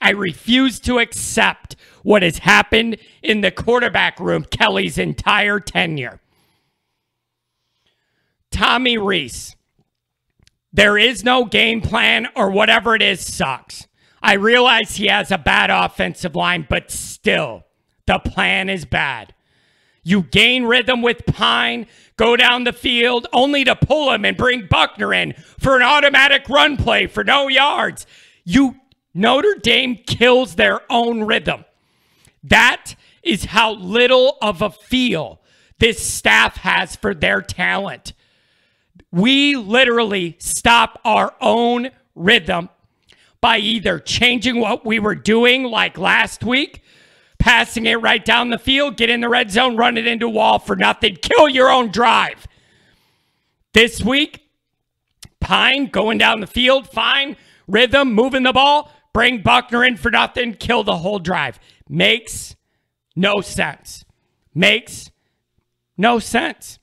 I 0.00 0.10
refuse 0.10 0.78
to 0.80 0.98
accept 0.98 1.76
what 2.02 2.22
has 2.22 2.38
happened 2.38 2.98
in 3.22 3.40
the 3.40 3.50
quarterback 3.50 4.20
room 4.20 4.44
Kelly's 4.44 4.98
entire 4.98 5.60
tenure. 5.60 6.20
Tommy 8.50 8.96
Rees, 8.96 9.56
there 10.78 10.96
is 10.96 11.24
no 11.24 11.44
game 11.44 11.80
plan 11.80 12.28
or 12.36 12.52
whatever 12.52 12.94
it 12.94 13.02
is 13.02 13.26
sucks. 13.26 13.88
I 14.22 14.34
realize 14.34 14.94
he 14.94 15.08
has 15.08 15.32
a 15.32 15.36
bad 15.36 15.70
offensive 15.70 16.36
line, 16.36 16.68
but 16.70 16.92
still, 16.92 17.64
the 18.06 18.20
plan 18.20 18.68
is 18.68 18.84
bad. 18.84 19.34
You 20.04 20.22
gain 20.22 20.66
rhythm 20.66 21.02
with 21.02 21.26
Pyne, 21.26 21.88
go 22.16 22.36
down 22.36 22.62
the 22.62 22.72
field, 22.72 23.26
only 23.32 23.64
to 23.64 23.74
pull 23.74 24.12
him 24.12 24.24
and 24.24 24.36
bring 24.36 24.68
Buchner 24.70 25.12
in 25.12 25.34
for 25.58 25.74
an 25.74 25.82
automatic 25.82 26.48
run 26.48 26.76
play 26.76 27.08
for 27.08 27.24
no 27.24 27.48
yards. 27.48 28.06
You 28.44 28.76
Notre 29.12 29.56
Dame 29.60 29.96
kills 29.96 30.54
their 30.54 30.80
own 30.88 31.24
rhythm. 31.24 31.64
That 32.44 32.94
is 33.24 33.46
how 33.46 33.72
little 33.72 34.38
of 34.40 34.62
a 34.62 34.70
feel 34.70 35.40
this 35.80 36.00
staff 36.00 36.58
has 36.58 36.94
for 36.94 37.14
their 37.14 37.42
talent. 37.42 38.12
We 39.10 39.56
literally 39.56 40.36
stop 40.38 41.00
our 41.04 41.34
own 41.40 41.90
rhythm 42.14 42.68
by 43.40 43.58
either 43.58 43.98
changing 43.98 44.60
what 44.60 44.84
we 44.84 44.98
were 44.98 45.14
doing 45.14 45.64
like 45.64 45.96
last 45.96 46.44
week, 46.44 46.82
passing 47.38 47.86
it 47.86 48.00
right 48.00 48.24
down 48.24 48.50
the 48.50 48.58
field, 48.58 48.96
get 48.96 49.10
in 49.10 49.20
the 49.20 49.28
red 49.28 49.50
zone, 49.50 49.76
run 49.76 49.96
it 49.96 50.06
into 50.06 50.28
wall 50.28 50.58
for 50.58 50.76
nothing, 50.76 51.16
kill 51.16 51.48
your 51.48 51.70
own 51.70 51.90
drive. 51.90 52.46
This 53.72 54.02
week, 54.02 54.50
Pyne 55.40 55.86
going 55.86 56.18
down 56.18 56.40
the 56.40 56.46
field, 56.46 56.88
fine, 56.88 57.36
rhythm, 57.66 58.12
moving 58.12 58.42
the 58.42 58.52
ball, 58.52 58.92
bring 59.12 59.40
Buchner 59.40 59.84
in 59.84 59.96
for 59.96 60.10
nothing, 60.10 60.54
kill 60.54 60.82
the 60.82 60.96
whole 60.96 61.18
drive. 61.18 61.60
Makes 61.88 62.56
no 63.14 63.40
sense. 63.40 64.04
Makes 64.54 65.10
no 65.96 66.18
sense. 66.18 66.77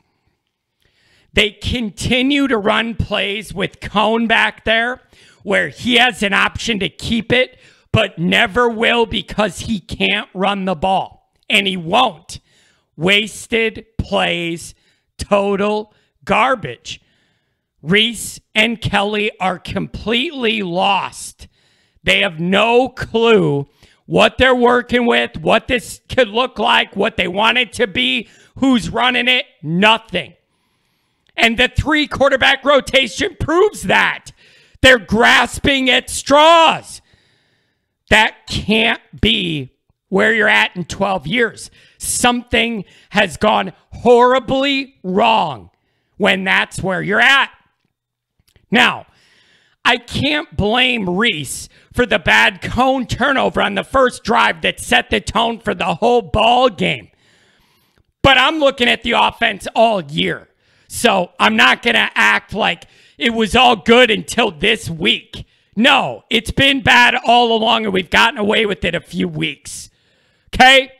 They 1.35 1.51
continue 1.51 2.47
to 2.47 2.57
run 2.57 2.95
plays 2.95 3.53
with 3.53 3.81
Coan 3.81 4.25
back 4.25 4.63
there 4.63 5.01
where 5.43 5.67
he 5.67 5.95
has 5.95 6.23
an 6.23 6.33
option 6.33 6.79
to 6.79 6.87
keep 6.87 7.31
it, 7.31 7.59
but 7.91 8.17
never 8.17 8.69
will 8.69 9.05
because 9.05 9.59
he 9.59 9.81
can't 9.81 10.29
run 10.33 10.63
the 10.63 10.75
ball. 10.75 11.33
And 11.49 11.67
he 11.67 11.75
won't. 11.75 12.39
Wasted 12.95 13.85
plays, 13.97 14.73
total 15.17 15.93
garbage. 16.23 17.01
Rees 17.81 18.39
and 18.55 18.79
Kelly 18.79 19.29
are 19.37 19.59
completely 19.59 20.63
lost. 20.63 21.49
They 22.01 22.21
have 22.21 22.39
no 22.39 22.87
clue 22.87 23.67
what 24.05 24.37
they're 24.37 24.55
working 24.55 25.05
with, 25.05 25.37
what 25.37 25.67
this 25.67 25.99
could 26.07 26.29
look 26.29 26.57
like, 26.59 26.95
what 26.95 27.17
they 27.17 27.27
want 27.27 27.57
it 27.57 27.73
to 27.73 27.87
be, 27.87 28.29
who's 28.59 28.89
running 28.89 29.27
it, 29.27 29.45
nothing. 29.61 30.34
And 31.37 31.57
the 31.57 31.67
three 31.67 32.07
quarterback 32.07 32.63
rotation 32.63 33.35
proves 33.39 33.83
that. 33.83 34.31
They're 34.81 34.99
grasping 34.99 35.89
at 35.89 36.09
straws. 36.09 37.01
That 38.09 38.47
can't 38.47 39.01
be 39.19 39.73
where 40.09 40.33
you're 40.33 40.47
at 40.47 40.75
in 40.75 40.85
12 40.85 41.27
years. 41.27 41.71
Something 41.97 42.85
has 43.09 43.37
gone 43.37 43.73
horribly 43.91 44.95
wrong 45.03 45.71
when 46.17 46.43
that's 46.43 46.81
where 46.81 47.01
you're 47.01 47.19
at. 47.19 47.49
Now, 48.71 49.07
I 49.83 49.97
can't 49.97 50.55
blame 50.55 51.09
Rees 51.09 51.69
for 51.93 52.05
the 52.05 52.19
bad 52.19 52.61
Coan 52.61 53.07
turnover 53.07 53.61
on 53.61 53.75
the 53.75 53.83
first 53.83 54.23
drive 54.23 54.61
that 54.61 54.79
set 54.79 55.09
the 55.09 55.21
tone 55.21 55.59
for 55.59 55.75
the 55.75 55.95
whole 55.95 56.21
ball 56.23 56.69
game. 56.69 57.09
But 58.23 58.37
I'm 58.39 58.59
looking 58.59 58.87
at 58.87 59.03
the 59.03 59.11
offense 59.11 59.67
all 59.75 60.01
year. 60.01 60.49
So 60.95 61.31
I'm 61.37 61.57
not 61.57 61.83
going 61.83 61.95
to 61.95 62.09
act 62.15 62.53
like 62.53 62.85
it 63.17 63.33
was 63.33 63.53
all 63.53 63.75
good 63.75 64.09
until 64.09 64.49
this 64.49 64.89
week. 64.89 65.45
No, 65.75 66.23
it's 66.29 66.51
been 66.51 66.81
bad 66.83 67.15
all 67.25 67.53
along, 67.53 67.83
and 67.83 67.93
we've 67.93 68.09
gotten 68.09 68.39
away 68.39 68.65
with 68.65 68.85
it 68.85 68.95
a 68.95 69.01
few 69.01 69.27
weeks. 69.27 69.89
Okay? 70.53 70.93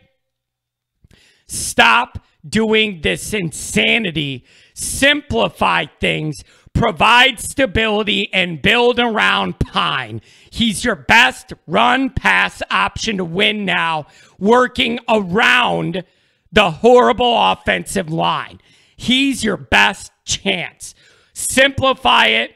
Stop 1.48 2.20
doing 2.48 3.00
this 3.04 3.34
insanity. 3.34 4.44
Simplify 4.74 5.86
things, 6.02 6.44
provide 6.74 7.40
stability, 7.40 8.32
and 8.34 8.62
build 8.62 9.00
around 9.00 9.60
Pyne. 9.60 10.20
He's 10.50 10.84
your 10.84 10.98
best 10.98 11.54
run 11.68 12.10
pass 12.10 12.62
option 12.70 13.16
to 13.16 13.24
win 13.24 13.64
now, 13.64 14.08
working 14.40 15.00
around 15.08 16.04
the 16.52 16.70
horrible 16.72 17.34
offensive 17.52 18.10
line. 18.10 18.60
He's 18.96 19.44
your 19.44 19.58
best 19.58 20.12
chance. 20.26 20.96
Simplify 21.34 22.28
it. 22.28 22.56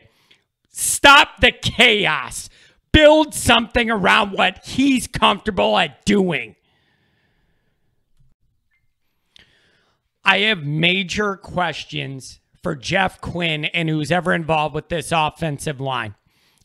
Stop 0.70 1.42
the 1.42 1.52
chaos. 1.52 2.50
Build 2.92 3.34
something 3.34 3.90
around 3.90 4.32
what 4.32 4.66
he's 4.66 5.08
comfortable 5.08 5.78
at 5.78 6.06
doing. 6.06 6.56
I 10.24 10.40
have 10.40 10.64
major 10.64 11.36
questions 11.36 12.40
for 12.62 12.76
Jeff 12.76 13.22
Quinn 13.22 13.66
and 13.66 13.90
who's 13.90 14.12
ever 14.12 14.34
involved 14.34 14.76
with 14.76 14.90
this 14.90 15.12
offensive 15.12 15.80
line. 15.80 16.16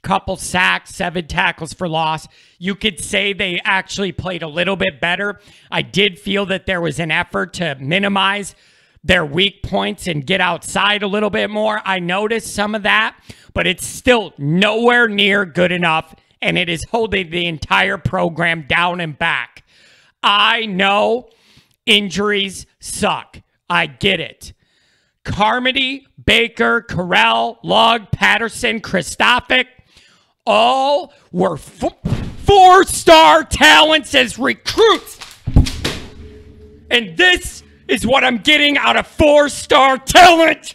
Couple 0.02 0.36
sacks, 0.36 0.94
seven 0.94 1.26
tackles 1.26 1.72
for 1.72 1.88
loss. 1.88 2.28
You 2.58 2.74
could 2.74 3.00
say 3.00 3.32
they 3.32 3.60
actually 3.64 4.12
played 4.12 4.42
a 4.42 4.48
little 4.48 4.76
bit 4.76 5.00
better. 5.00 5.40
I 5.70 5.80
did 5.80 6.18
feel 6.18 6.44
that 6.46 6.66
there 6.66 6.80
was 6.80 7.00
an 7.00 7.10
effort 7.10 7.54
to 7.54 7.76
minimize 7.80 8.54
their 9.04 9.24
weak 9.24 9.62
points 9.62 10.06
and 10.06 10.26
get 10.26 10.40
outside 10.40 11.02
a 11.02 11.06
little 11.06 11.30
bit 11.30 11.50
more. 11.50 11.80
I 11.84 12.00
noticed 12.00 12.54
some 12.54 12.74
of 12.74 12.82
that, 12.84 13.16
but 13.52 13.66
it's 13.66 13.86
still 13.86 14.32
nowhere 14.38 15.06
near 15.06 15.44
good 15.44 15.70
enough, 15.70 16.14
and 16.40 16.56
it 16.56 16.70
is 16.70 16.82
holding 16.90 17.30
the 17.30 17.46
entire 17.46 17.98
program 17.98 18.64
down 18.66 19.00
and 19.00 19.16
back. 19.16 19.62
I 20.22 20.64
know 20.64 21.28
injuries 21.84 22.64
suck. 22.80 23.42
I 23.68 23.86
get 23.86 24.20
it. 24.20 24.54
Carmody, 25.22 26.06
Baker, 26.24 26.82
Correll, 26.82 27.58
Lugg, 27.62 28.10
Patterson, 28.10 28.80
Kristofic, 28.80 29.66
all 30.46 31.12
were 31.32 31.56
four 31.56 32.84
star 32.84 33.44
talents 33.44 34.14
as 34.14 34.38
recruits. 34.38 35.18
And 36.90 37.16
this 37.16 37.63
is 37.88 38.06
what 38.06 38.24
I'm 38.24 38.38
getting 38.38 38.76
out 38.76 38.96
of 38.96 39.06
four 39.06 39.48
star 39.48 39.98
talent. 39.98 40.74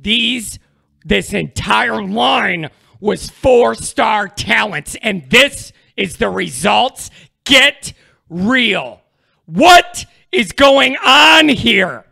These, 0.00 0.58
this 1.04 1.32
entire 1.32 2.02
line 2.02 2.70
was 3.00 3.30
four 3.30 3.74
star 3.74 4.28
talents, 4.28 4.96
and 5.02 5.28
this 5.30 5.72
is 5.96 6.16
the 6.16 6.28
results. 6.28 7.10
Get 7.44 7.92
real. 8.28 9.00
What 9.46 10.06
is 10.32 10.52
going 10.52 10.96
on 10.96 11.48
here? 11.48 12.04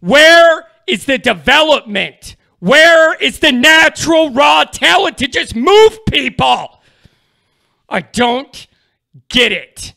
Where 0.00 0.66
is 0.86 1.06
the 1.06 1.18
development? 1.18 2.36
Where 2.60 3.14
is 3.14 3.40
the 3.40 3.52
natural 3.52 4.30
raw 4.30 4.64
talent 4.64 5.18
to 5.18 5.28
just 5.28 5.54
move 5.54 5.98
people? 6.06 6.80
I 7.88 8.00
don't 8.00 8.66
get 9.28 9.52
it. 9.52 9.94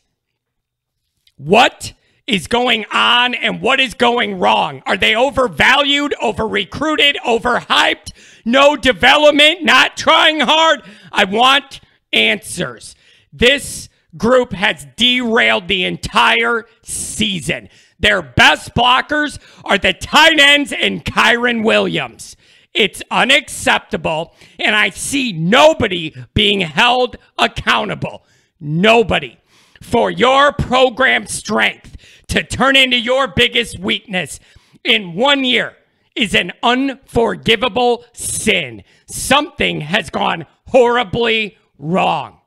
What 1.38 1.94
is 2.26 2.46
going 2.46 2.84
on 2.92 3.34
and 3.34 3.62
what 3.62 3.80
is 3.80 3.94
going 3.94 4.38
wrong? 4.38 4.82
Are 4.84 4.96
they 4.96 5.14
overvalued, 5.14 6.14
over 6.20 6.46
recruited, 6.46 7.16
overhyped? 7.24 8.12
No 8.44 8.76
development, 8.76 9.62
not 9.62 9.96
trying 9.96 10.40
hard? 10.40 10.82
I 11.10 11.24
want 11.24 11.80
answers. 12.12 12.96
This 13.32 13.88
group 14.16 14.52
has 14.52 14.86
derailed 14.96 15.68
the 15.68 15.84
entire 15.84 16.66
season. 16.82 17.68
Their 18.00 18.20
best 18.20 18.74
blockers 18.74 19.38
are 19.64 19.78
the 19.78 19.92
tight 19.92 20.38
ends 20.38 20.72
and 20.72 21.04
Kyren 21.04 21.64
Williams. 21.64 22.36
It's 22.74 23.02
unacceptable, 23.10 24.34
and 24.58 24.76
I 24.76 24.90
see 24.90 25.32
nobody 25.32 26.14
being 26.34 26.60
held 26.60 27.16
accountable. 27.38 28.24
Nobody 28.60 29.38
for 29.80 30.10
your 30.10 30.52
program 30.52 31.26
strength 31.26 31.96
to 32.28 32.42
turn 32.42 32.76
into 32.76 32.98
your 32.98 33.28
biggest 33.28 33.78
weakness 33.78 34.40
in 34.84 35.14
one 35.14 35.44
year 35.44 35.76
is 36.14 36.34
an 36.34 36.52
unforgivable 36.62 38.04
sin. 38.12 38.82
Something 39.06 39.80
has 39.82 40.10
gone 40.10 40.46
horribly 40.66 41.56
wrong. 41.78 42.40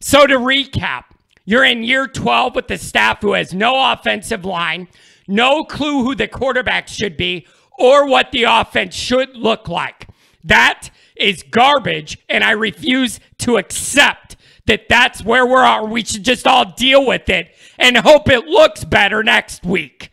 So, 0.00 0.26
to 0.26 0.36
recap, 0.36 1.04
you're 1.44 1.64
in 1.64 1.82
year 1.82 2.06
12 2.06 2.54
with 2.54 2.68
the 2.68 2.78
staff 2.78 3.20
who 3.20 3.34
has 3.34 3.54
no 3.54 3.92
offensive 3.92 4.44
line, 4.44 4.88
no 5.28 5.64
clue 5.64 6.02
who 6.02 6.14
the 6.14 6.28
quarterback 6.28 6.88
should 6.88 7.16
be, 7.16 7.46
or 7.78 8.06
what 8.08 8.32
the 8.32 8.44
offense 8.44 8.94
should 8.94 9.36
look 9.36 9.68
like. 9.68 10.08
That 10.44 10.90
is 11.16 11.42
garbage, 11.42 12.18
and 12.28 12.42
I 12.42 12.52
refuse 12.52 13.20
to 13.38 13.58
accept 13.58 14.21
that 14.66 14.88
that's 14.88 15.24
where 15.24 15.46
we 15.46 15.54
are. 15.54 15.84
At. 15.84 15.90
We 15.90 16.04
should 16.04 16.24
just 16.24 16.46
all 16.46 16.72
deal 16.72 17.06
with 17.06 17.28
it 17.28 17.54
and 17.78 17.96
hope 17.96 18.28
it 18.28 18.46
looks 18.46 18.84
better 18.84 19.22
next 19.22 19.64
week. 19.64 20.10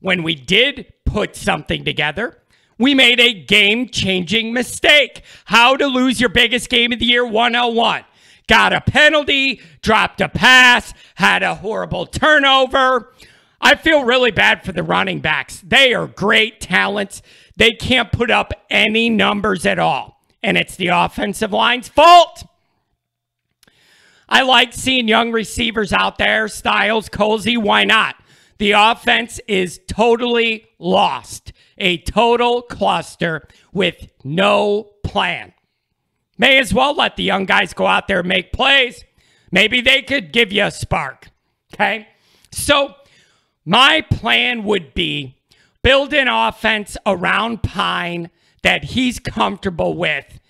When 0.00 0.22
we 0.22 0.34
did 0.34 0.92
put 1.04 1.36
something 1.36 1.84
together, 1.84 2.38
we 2.78 2.94
made 2.94 3.20
a 3.20 3.34
game 3.34 3.90
changing 3.90 4.54
mistake. 4.54 5.22
How 5.44 5.76
to 5.76 5.86
lose 5.86 6.20
your 6.20 6.30
biggest 6.30 6.70
game 6.70 6.92
of 6.92 6.98
the 6.98 7.04
year 7.04 7.26
101. 7.26 8.04
got 8.48 8.72
a 8.72 8.80
penalty, 8.80 9.60
dropped 9.82 10.20
a 10.20 10.28
pass, 10.28 10.94
had 11.16 11.42
a 11.42 11.56
horrible 11.56 12.06
turnover. 12.06 13.12
I 13.60 13.74
feel 13.74 14.04
really 14.04 14.30
bad 14.30 14.64
for 14.64 14.72
the 14.72 14.82
running 14.82 15.20
backs. 15.20 15.60
They 15.60 15.92
are 15.92 16.06
great 16.06 16.60
talents. 16.60 17.20
They 17.56 17.72
can't 17.72 18.10
put 18.10 18.30
up 18.30 18.52
any 18.70 19.10
numbers 19.10 19.66
at 19.66 19.78
all. 19.78 20.09
And 20.42 20.56
it's 20.56 20.76
the 20.76 20.88
offensive 20.88 21.52
line's 21.52 21.88
fault. 21.88 22.44
I 24.28 24.42
like 24.42 24.72
seeing 24.72 25.08
young 25.08 25.32
receivers 25.32 25.92
out 25.92 26.18
there, 26.18 26.46
Styles, 26.48 27.08
Colzie. 27.08 27.58
Why 27.58 27.84
not? 27.84 28.16
The 28.58 28.72
offense 28.72 29.40
is 29.48 29.80
totally 29.88 30.66
lost, 30.78 31.52
a 31.78 31.98
total 31.98 32.62
cluster 32.62 33.48
with 33.72 34.08
no 34.22 34.90
plan. 35.02 35.52
May 36.38 36.58
as 36.58 36.72
well 36.72 36.94
let 36.94 37.16
the 37.16 37.22
young 37.22 37.44
guys 37.44 37.74
go 37.74 37.86
out 37.86 38.06
there 38.06 38.20
and 38.20 38.28
make 38.28 38.52
plays. 38.52 39.04
Maybe 39.50 39.80
they 39.80 40.02
could 40.02 40.32
give 40.32 40.52
you 40.52 40.64
a 40.64 40.70
spark. 40.70 41.28
Okay. 41.74 42.08
So, 42.52 42.94
my 43.64 44.02
plan 44.10 44.64
would 44.64 44.94
be 44.94 45.36
build 45.82 46.14
an 46.14 46.28
offense 46.28 46.96
around 47.06 47.62
Pyne 47.62 48.30
that 48.62 48.84
he's 48.84 49.18
comfortable 49.18 49.96
with 49.96 50.40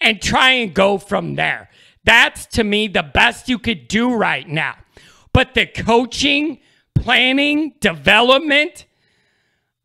and 0.00 0.20
try 0.20 0.50
and 0.50 0.74
go 0.74 0.98
from 0.98 1.36
there. 1.36 1.70
That's 2.04 2.46
to 2.46 2.64
me 2.64 2.88
the 2.88 3.02
best 3.02 3.48
you 3.48 3.58
could 3.58 3.88
do 3.88 4.12
right 4.14 4.48
now. 4.48 4.74
But 5.32 5.54
the 5.54 5.66
coaching, 5.66 6.58
planning, 6.94 7.74
development, 7.80 8.86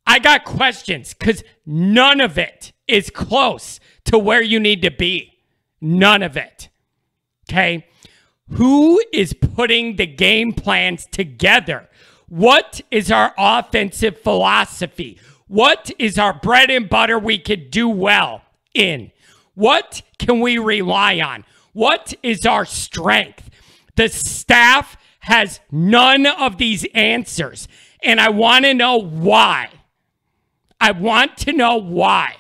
I 0.06 0.20
got 0.20 0.46
questions 0.46 1.14
because 1.14 1.44
none 1.66 2.22
of 2.22 2.38
it 2.38 2.72
is 2.88 3.10
close 3.10 3.80
to 4.06 4.18
where 4.18 4.42
you 4.42 4.60
need 4.60 4.82
to 4.82 4.92
be. 4.92 5.34
None 5.80 6.24
of 6.24 6.38
it. 6.38 6.70
Okay. 7.50 7.86
Who 8.52 9.02
is 9.14 9.34
putting 9.34 9.98
the 9.98 10.06
game 10.06 10.54
plans 10.54 11.06
together? 11.12 11.90
What 12.30 12.82
is 12.90 13.12
our 13.12 13.34
offensive 13.38 14.20
philosophy? 14.20 15.20
What 15.48 15.92
is 15.98 16.20
our 16.20 16.34
bread 16.34 16.70
and 16.70 16.90
butter 16.90 17.18
we 17.18 17.40
could 17.40 17.72
do 17.72 17.88
well 17.88 18.42
in? 18.74 19.12
What 19.56 20.02
can 20.20 20.40
we 20.40 20.58
rely 20.58 21.20
on? 21.20 21.46
What 21.74 22.14
is 22.22 22.46
our 22.46 22.66
strength? 22.66 23.50
The 23.96 24.10
staff 24.10 24.98
has 25.22 25.60
none 25.72 26.26
of 26.26 26.58
these 26.58 26.86
answers, 26.94 27.68
and 28.04 28.20
I 28.20 28.30
want 28.30 28.66
to 28.66 28.74
know 28.74 28.98
why. 28.98 29.70
I 30.80 30.92
want 30.92 31.38
to 31.38 31.54
know 31.54 31.78
why 31.78 32.36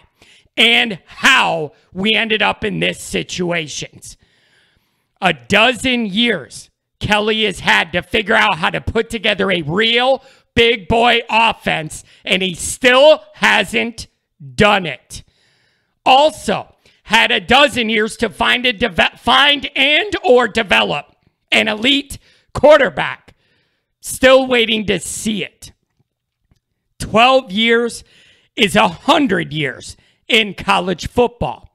and 0.56 1.00
how 1.06 1.74
we 1.94 2.14
ended 2.14 2.42
up 2.42 2.64
in 2.64 2.80
this 2.80 3.02
situations. 3.02 4.18
A 5.22 5.34
dozen 5.34 6.06
years 6.06 6.70
Kelly 7.00 7.44
has 7.46 7.60
had 7.60 7.92
to 7.94 8.02
figure 8.02 8.36
out 8.36 8.58
how 8.58 8.70
to 8.70 8.82
put 8.82 9.10
together 9.10 9.52
a 9.52 9.62
real 9.62 10.24
big 10.58 10.88
boy 10.88 11.22
offense, 11.30 12.04
and 12.26 12.42
he 12.42 12.56
still 12.56 13.24
hasn't 13.36 14.08
done 14.56 14.88
it. 14.88 15.24
Also, 16.04 16.74
had 17.04 17.32
a 17.32 17.40
dozen 17.40 17.90
years 17.90 18.18
to 18.18 18.28
find 18.28 18.66
a 18.66 19.18
find 19.18 19.70
and 19.76 20.16
or 20.26 20.48
develop 20.48 21.16
an 21.52 21.68
elite 21.68 22.18
quarterback. 22.54 23.36
Still 24.02 24.48
waiting 24.48 24.86
to 24.88 25.00
see 25.00 25.44
it. 25.44 25.72
12 27.00 27.52
years 27.52 28.04
is 28.56 28.76
a 28.76 28.88
100 28.88 29.54
years 29.54 29.96
in 30.28 30.56
college 30.56 31.08
football. 31.08 31.70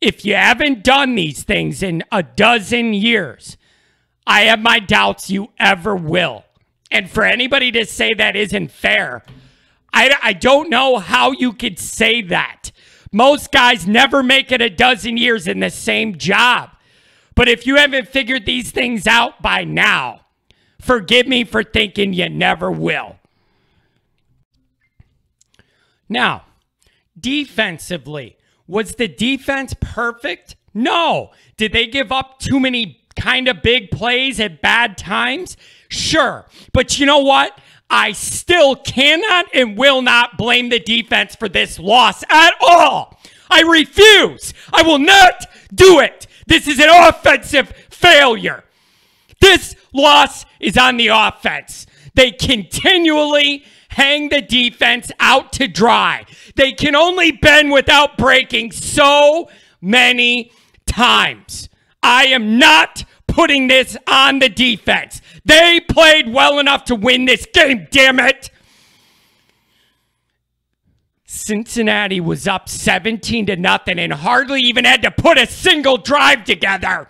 If 0.00 0.26
you 0.26 0.34
haven't 0.34 0.84
done 0.84 1.14
these 1.14 1.42
things 1.42 1.82
in 1.82 2.04
a 2.12 2.22
dozen 2.22 2.92
years, 2.92 3.56
I 4.26 4.42
have 4.42 4.60
my 4.60 4.78
doubts 4.78 5.30
you 5.30 5.50
ever 5.58 5.96
will. 5.96 6.44
And 6.90 7.10
for 7.10 7.24
anybody 7.24 7.70
to 7.72 7.86
say 7.86 8.14
that 8.14 8.36
isn't 8.36 8.70
fair, 8.70 9.22
I, 9.92 10.16
I 10.22 10.32
don't 10.32 10.70
know 10.70 10.98
how 10.98 11.32
you 11.32 11.52
could 11.52 11.78
say 11.78 12.22
that. 12.22 12.72
Most 13.12 13.50
guys 13.52 13.86
never 13.86 14.22
make 14.22 14.52
it 14.52 14.60
a 14.60 14.70
dozen 14.70 15.16
years 15.16 15.48
in 15.48 15.60
the 15.60 15.70
same 15.70 16.16
job. 16.16 16.70
But 17.34 17.48
if 17.48 17.66
you 17.66 17.76
haven't 17.76 18.08
figured 18.08 18.46
these 18.46 18.70
things 18.70 19.06
out 19.06 19.40
by 19.42 19.64
now, 19.64 20.20
forgive 20.80 21.26
me 21.26 21.44
for 21.44 21.62
thinking 21.62 22.12
you 22.12 22.28
never 22.28 22.70
will. 22.70 23.16
Now, 26.08 26.44
defensively, 27.18 28.36
was 28.66 28.96
the 28.96 29.08
defense 29.08 29.74
perfect? 29.80 30.56
No. 30.74 31.30
Did 31.56 31.72
they 31.72 31.86
give 31.86 32.12
up 32.12 32.38
too 32.38 32.60
many 32.60 32.99
kind 33.16 33.48
of 33.48 33.62
big 33.62 33.90
plays 33.90 34.40
at 34.40 34.62
bad 34.62 34.96
times? 34.96 35.56
Sure. 35.88 36.46
But 36.72 36.98
you 36.98 37.06
know 37.06 37.18
what? 37.18 37.58
I 37.88 38.12
still 38.12 38.76
cannot 38.76 39.46
and 39.52 39.76
will 39.76 40.00
not 40.00 40.38
blame 40.38 40.68
the 40.68 40.78
defense 40.78 41.34
for 41.34 41.48
this 41.48 41.78
loss 41.78 42.22
at 42.28 42.54
all. 42.60 43.18
I 43.50 43.62
refuse. 43.62 44.54
I 44.72 44.82
will 44.82 45.00
not 45.00 45.46
do 45.74 45.98
it. 45.98 46.28
This 46.46 46.68
is 46.68 46.78
an 46.78 46.88
offensive 46.88 47.72
failure. 47.90 48.64
This 49.40 49.74
loss 49.92 50.44
is 50.60 50.76
on 50.76 50.96
the 50.98 51.08
offense. 51.08 51.86
They 52.14 52.30
continually 52.30 53.64
hang 53.88 54.28
the 54.28 54.40
defense 54.40 55.10
out 55.18 55.52
to 55.54 55.66
dry. 55.66 56.24
They 56.54 56.72
can 56.72 56.94
only 56.94 57.32
bend 57.32 57.72
without 57.72 58.16
breaking 58.16 58.72
so 58.72 59.48
many 59.80 60.52
times. 60.86 61.69
I 62.02 62.26
am 62.26 62.58
not 62.58 63.04
putting 63.26 63.68
this 63.68 63.96
on 64.06 64.38
the 64.38 64.48
defense. 64.48 65.20
They 65.44 65.80
played 65.80 66.32
well 66.32 66.58
enough 66.58 66.84
to 66.84 66.94
win 66.94 67.24
this 67.24 67.46
game, 67.52 67.86
damn 67.90 68.18
it. 68.18 68.50
Cincinnati 71.24 72.20
was 72.20 72.48
up 72.48 72.68
17 72.68 73.46
to 73.46 73.56
nothing 73.56 73.98
and 73.98 74.12
hardly 74.12 74.60
even 74.62 74.84
had 74.84 75.02
to 75.02 75.10
put 75.10 75.38
a 75.38 75.46
single 75.46 75.96
drive 75.96 76.44
together. 76.44 77.08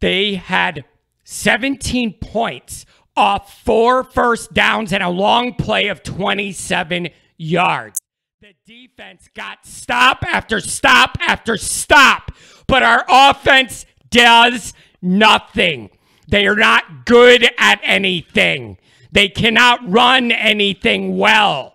They 0.00 0.34
had 0.34 0.84
17 1.24 2.14
points 2.20 2.86
off 3.16 3.62
four 3.64 4.04
first 4.04 4.54
downs 4.54 4.92
and 4.92 5.02
a 5.02 5.08
long 5.08 5.54
play 5.54 5.88
of 5.88 6.02
27 6.02 7.08
yards. 7.36 7.98
The 8.40 8.54
defense 8.64 9.28
got 9.34 9.66
stop 9.66 10.22
after 10.22 10.60
stop 10.60 11.18
after 11.20 11.56
stop, 11.56 12.30
but 12.66 12.82
our 12.82 13.04
offense 13.08 13.86
does 14.10 14.74
nothing. 15.02 15.90
They 16.28 16.46
are 16.46 16.56
not 16.56 17.06
good 17.06 17.48
at 17.58 17.80
anything. 17.82 18.78
They 19.12 19.28
cannot 19.28 19.90
run 19.90 20.32
anything 20.32 21.16
well. 21.16 21.74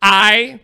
I 0.00 0.60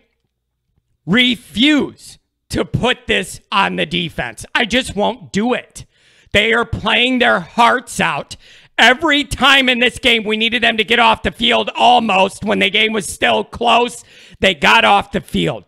refuse 1.05 2.19
to 2.49 2.65
put 2.65 3.07
this 3.07 3.39
on 3.51 3.77
the 3.77 3.85
defense. 3.85 4.45
I 4.53 4.65
just 4.65 4.95
won't 4.95 5.31
do 5.31 5.53
it. 5.53 5.85
They 6.31 6.53
are 6.53 6.65
playing 6.65 7.19
their 7.19 7.39
hearts 7.39 7.99
out. 7.99 8.35
Every 8.77 9.23
time 9.23 9.67
in 9.67 9.79
this 9.79 9.99
game, 9.99 10.23
we 10.23 10.37
needed 10.37 10.63
them 10.63 10.77
to 10.77 10.83
get 10.83 10.99
off 10.99 11.23
the 11.23 11.31
field 11.31 11.69
almost 11.75 12.43
when 12.43 12.59
the 12.59 12.69
game 12.69 12.93
was 12.93 13.07
still 13.07 13.43
close. 13.43 14.03
They 14.39 14.53
got 14.53 14.85
off 14.85 15.11
the 15.11 15.21
field. 15.21 15.65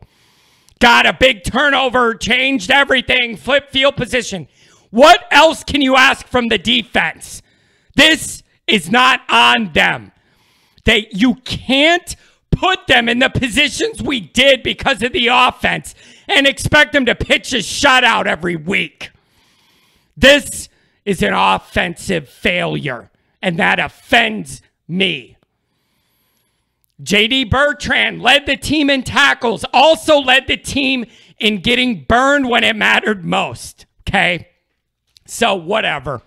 Got 0.82 1.06
a 1.06 1.14
big 1.14 1.44
turnover, 1.44 2.16
changed 2.16 2.72
everything, 2.72 3.38
flip 3.38 3.70
field 3.70 3.96
position. 3.96 4.48
What 4.90 5.24
else 5.30 5.64
can 5.64 5.82
you 5.82 5.96
ask 5.96 6.26
from 6.26 6.48
the 6.48 6.58
defense? 6.58 7.44
This 7.96 8.42
is 8.66 8.90
not 8.90 9.22
on 9.30 9.74
them. 9.74 10.12
They 10.84 11.08
you 11.12 11.36
can't 11.36 12.16
put 12.50 12.88
them 12.88 13.08
in 13.08 13.20
the 13.20 13.30
positions 13.30 14.02
we 14.02 14.20
did 14.20 14.64
because 14.64 15.04
of 15.04 15.14
the 15.14 15.28
offense 15.28 15.94
and 16.28 16.48
expect 16.48 16.94
them 16.94 17.06
to 17.06 17.14
pitch 17.14 17.54
a 17.54 17.58
shutout 17.58 18.26
every 18.26 18.56
week. 18.56 19.12
This 20.18 20.68
is 21.06 21.22
an 21.22 21.34
offensive 21.34 22.28
failure, 22.28 23.12
and 23.40 23.60
that 23.60 23.80
offends 23.80 24.64
me. 24.88 25.38
JD 27.04 27.50
Bertrand 27.50 28.22
led 28.22 28.46
the 28.46 28.58
team 28.58 28.90
in 28.90 29.04
tackles, 29.04 29.66
also 29.74 30.20
led 30.20 30.48
the 30.48 30.58
team 30.58 31.06
in 31.40 31.62
getting 31.62 32.04
burned 32.04 32.48
when 32.48 32.64
it 32.64 32.76
mattered 32.76 33.26
most. 33.26 33.86
Okay. 34.08 34.48
So, 35.26 35.56
whatever. 35.56 36.22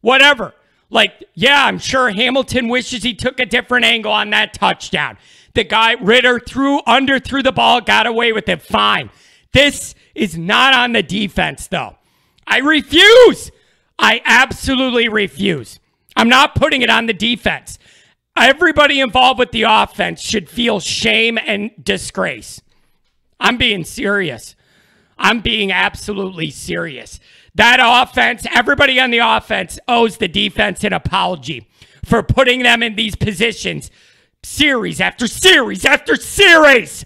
Whatever. 0.00 0.54
Like, 0.88 1.24
yeah, 1.34 1.64
I'm 1.64 1.78
sure 1.78 2.10
Hamilton 2.10 2.68
wishes 2.68 3.02
he 3.02 3.14
took 3.14 3.40
a 3.40 3.46
different 3.46 3.84
angle 3.84 4.12
on 4.12 4.30
that 4.30 4.54
touchdown. 4.54 5.18
The 5.54 5.64
guy, 5.64 5.92
Ridder, 5.94 6.38
threw 6.38 6.80
under, 6.86 7.18
threw 7.18 7.42
the 7.42 7.52
ball, 7.52 7.80
got 7.80 8.06
away 8.06 8.32
with 8.32 8.48
it. 8.48 8.62
Fine. 8.62 9.10
This 9.52 9.94
is 10.14 10.38
not 10.38 10.74
on 10.74 10.92
the 10.92 11.02
defense, 11.02 11.66
though. 11.66 11.96
I 12.46 12.58
refuse. 12.58 13.50
I 13.98 14.20
absolutely 14.24 15.08
refuse. 15.08 15.80
I'm 16.14 16.28
not 16.28 16.54
putting 16.54 16.82
it 16.82 16.90
on 16.90 17.06
the 17.06 17.12
defense. 17.12 17.78
Everybody 18.36 19.00
involved 19.00 19.38
with 19.38 19.50
the 19.50 19.62
offense 19.62 20.20
should 20.20 20.48
feel 20.48 20.78
shame 20.80 21.38
and 21.38 21.70
disgrace. 21.82 22.60
I'm 23.40 23.56
being 23.56 23.84
serious. 23.84 24.54
I'm 25.18 25.40
being 25.40 25.72
absolutely 25.72 26.50
serious. 26.50 27.18
That 27.54 27.78
offense, 27.82 28.46
everybody 28.54 29.00
on 29.00 29.10
the 29.10 29.18
offense 29.18 29.78
owes 29.88 30.18
the 30.18 30.28
defense 30.28 30.84
an 30.84 30.92
apology 30.92 31.66
for 32.04 32.22
putting 32.22 32.62
them 32.62 32.82
in 32.82 32.96
these 32.96 33.16
positions 33.16 33.90
series 34.42 35.00
after 35.00 35.26
series 35.26 35.84
after 35.84 36.16
series. 36.16 37.04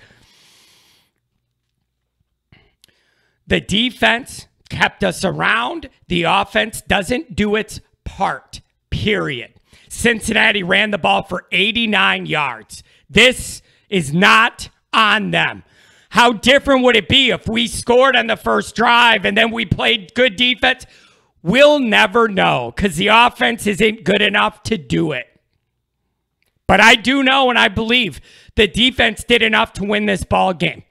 The 3.47 3.61
defense 3.61 4.47
kept 4.69 5.03
us 5.05 5.25
around. 5.25 5.89
The 6.09 6.25
offense 6.25 6.81
doesn't 6.83 7.35
do 7.35 7.57
its 7.57 7.81
part, 8.05 8.61
period. 8.91 9.60
Cincinnati 9.91 10.63
ran 10.63 10.93
the 10.93 10.99
ball 10.99 11.25
for 11.25 11.47
89 11.51 12.25
yards. 12.25 12.83
This 13.11 13.61
is 13.89 14.15
not 14.15 14.71
on 14.95 15.33
them. 15.33 15.65
How 16.11 16.33
different 16.33 16.85
would 16.85 16.97
it 16.97 17.09
be 17.09 17.31
if 17.31 17.49
we 17.49 17.67
scored 17.67 18.17
on 18.17 18.29
the 18.29 18.37
first 18.37 18.75
drive 18.75 19.25
and 19.25 19.37
then 19.37 19.51
we 19.51 19.67
played 19.67 20.15
good 20.15 20.37
defense? 20.37 20.87
We'll 21.43 21.81
never 21.81 22.29
know 22.29 22.73
because 22.75 22.97
the 22.97 23.09
offense 23.09 23.67
isn't 23.67 24.05
good 24.05 24.23
enough 24.23 24.63
to 24.65 24.79
do 24.79 25.13
it. 25.13 25.27
But 26.67 26.81
I 26.81 26.95
do 26.95 27.25
know 27.25 27.51
and 27.51 27.59
I 27.59 27.69
believe 27.69 28.21
the 28.55 28.69
defense 28.69 29.25
did 29.25 29.43
enough 29.43 29.73
to 29.75 29.85
win 29.85 30.07
this 30.07 30.23
ball 30.23 30.55
game. 30.55 30.85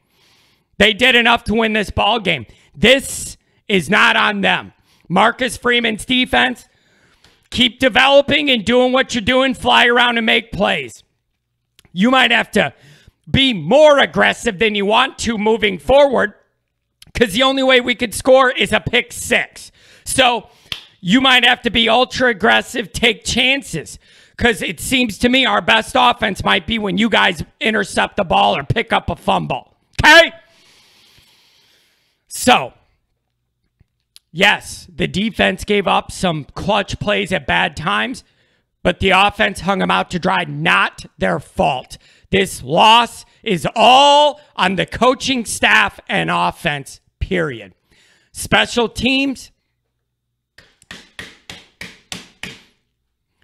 They 0.78 0.94
did 0.94 1.16
enough 1.16 1.46
to 1.46 1.54
win 1.54 1.72
this 1.72 1.90
ball 1.90 2.20
game. 2.20 2.46
This 2.76 3.38
is 3.70 3.90
not 3.90 4.18
on 4.18 4.42
them. 4.42 4.74
Marcus 5.08 5.56
Freeman's 5.56 6.06
defense, 6.06 6.68
keep 7.50 7.80
developing 7.80 8.50
and 8.50 8.66
doing 8.66 8.92
what 8.92 9.14
you're 9.14 9.22
doing, 9.22 9.54
fly 9.54 9.88
around 9.88 10.18
and 10.18 10.26
make 10.26 10.52
plays. 10.52 11.04
You 11.92 12.12
might 12.12 12.32
have 12.32 12.52
to 12.52 12.74
be 13.30 13.54
more 13.54 14.00
aggressive 14.00 14.60
than 14.60 14.76
you 14.76 14.86
want 14.86 15.18
to 15.20 15.38
moving 15.38 15.78
forward 15.78 16.34
because 17.06 17.34
the 17.34 17.44
only 17.44 17.64
way 17.64 17.82
we 17.82 17.96
could 17.96 18.14
score 18.14 18.52
is 18.52 18.72
a 18.72 18.80
pick 18.80 19.12
six. 19.12 19.72
So 20.04 20.50
you 21.02 21.22
might 21.22 21.44
have 21.46 21.62
to 21.64 21.70
be 21.70 21.90
ultra 21.90 22.30
aggressive, 22.30 22.92
take 22.92 23.24
chances 23.24 24.00
because 24.38 24.62
it 24.62 24.80
seems 24.80 25.18
to 25.20 25.30
me 25.30 25.46
our 25.46 25.62
best 25.62 25.96
offense 25.98 26.44
might 26.44 26.66
be 26.66 26.80
when 26.80 26.98
you 26.98 27.10
guys 27.10 27.44
intercept 27.60 28.16
the 28.16 28.24
ball 28.24 28.56
or 28.56 28.64
pick 28.64 28.94
up 28.94 29.10
a 29.10 29.16
fumble. 29.16 29.76
Okay? 30.02 30.32
So, 32.30 32.74
yes, 34.32 34.88
the 34.94 35.08
defense 35.08 35.64
gave 35.64 35.88
up 35.88 36.12
some 36.12 36.46
clutch 36.46 37.00
plays 37.00 37.32
at 37.32 37.48
bad 37.48 37.76
times, 37.76 38.24
but 38.84 39.00
the 39.00 39.12
offense 39.12 39.62
hung 39.62 39.80
them 39.80 39.92
out 39.92 40.10
to 40.12 40.20
dry. 40.20 40.46
Not 40.46 41.06
their 41.18 41.40
fault. 41.40 41.98
This 42.32 42.64
loss 42.64 43.26
is 43.44 43.68
all 43.76 44.40
on 44.56 44.76
the 44.76 44.86
coaching 44.86 45.46
staff 45.46 46.00
and 46.08 46.30
offense, 46.30 47.02
period. 47.20 47.74
Special 48.32 48.88
teams. 48.88 49.52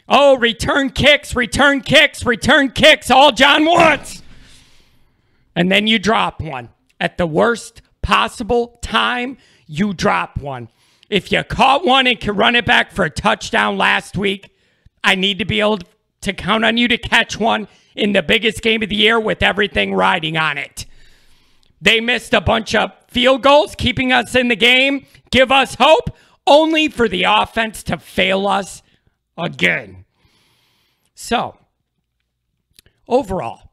Oh, 0.07 0.37
return 0.37 0.91
kicks, 0.91 1.35
return 1.35 1.81
kicks, 1.81 2.25
return 2.25 2.71
kicks, 2.71 3.09
all 3.09 3.31
John 3.31 3.65
wants. 3.65 4.21
And 5.55 5.71
then 5.71 5.87
you 5.87 5.97
drop 5.97 6.41
one. 6.41 6.69
At 6.99 7.17
the 7.17 7.25
worst 7.25 7.81
possible 8.01 8.79
time, 8.81 9.37
you 9.67 9.93
drop 9.93 10.37
one. 10.37 10.69
If 11.09 11.31
you 11.31 11.43
caught 11.43 11.85
one 11.85 12.07
and 12.07 12.19
can 12.19 12.35
run 12.35 12.55
it 12.55 12.65
back 12.65 12.91
for 12.91 13.05
a 13.05 13.09
touchdown 13.09 13.77
last 13.77 14.17
week, 14.17 14.55
I 15.03 15.15
need 15.15 15.37
to 15.39 15.45
be 15.45 15.59
able 15.59 15.79
to 16.21 16.33
count 16.33 16.65
on 16.65 16.77
you 16.77 16.87
to 16.87 16.97
catch 16.97 17.39
one 17.39 17.67
in 17.95 18.13
the 18.13 18.23
biggest 18.23 18.61
game 18.61 18.81
of 18.81 18.89
the 18.89 18.95
year 18.95 19.19
with 19.19 19.43
everything 19.43 19.93
riding 19.93 20.35
on 20.37 20.57
it. 20.57 20.85
They 21.81 22.01
missed 22.01 22.33
a 22.33 22.41
bunch 22.41 22.73
of 22.73 22.91
field 23.07 23.43
goals, 23.43 23.75
keeping 23.75 24.11
us 24.11 24.33
in 24.33 24.47
the 24.47 24.55
game, 24.55 25.05
give 25.29 25.51
us 25.51 25.75
hope, 25.75 26.09
only 26.47 26.87
for 26.87 27.07
the 27.07 27.23
offense 27.23 27.83
to 27.83 27.97
fail 27.97 28.47
us 28.47 28.81
again. 29.37 30.05
So, 31.13 31.57
overall, 33.07 33.71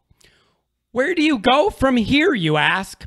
where 0.90 1.14
do 1.14 1.22
you 1.22 1.38
go 1.38 1.70
from 1.70 1.96
here, 1.96 2.34
you 2.34 2.58
ask? 2.58 3.06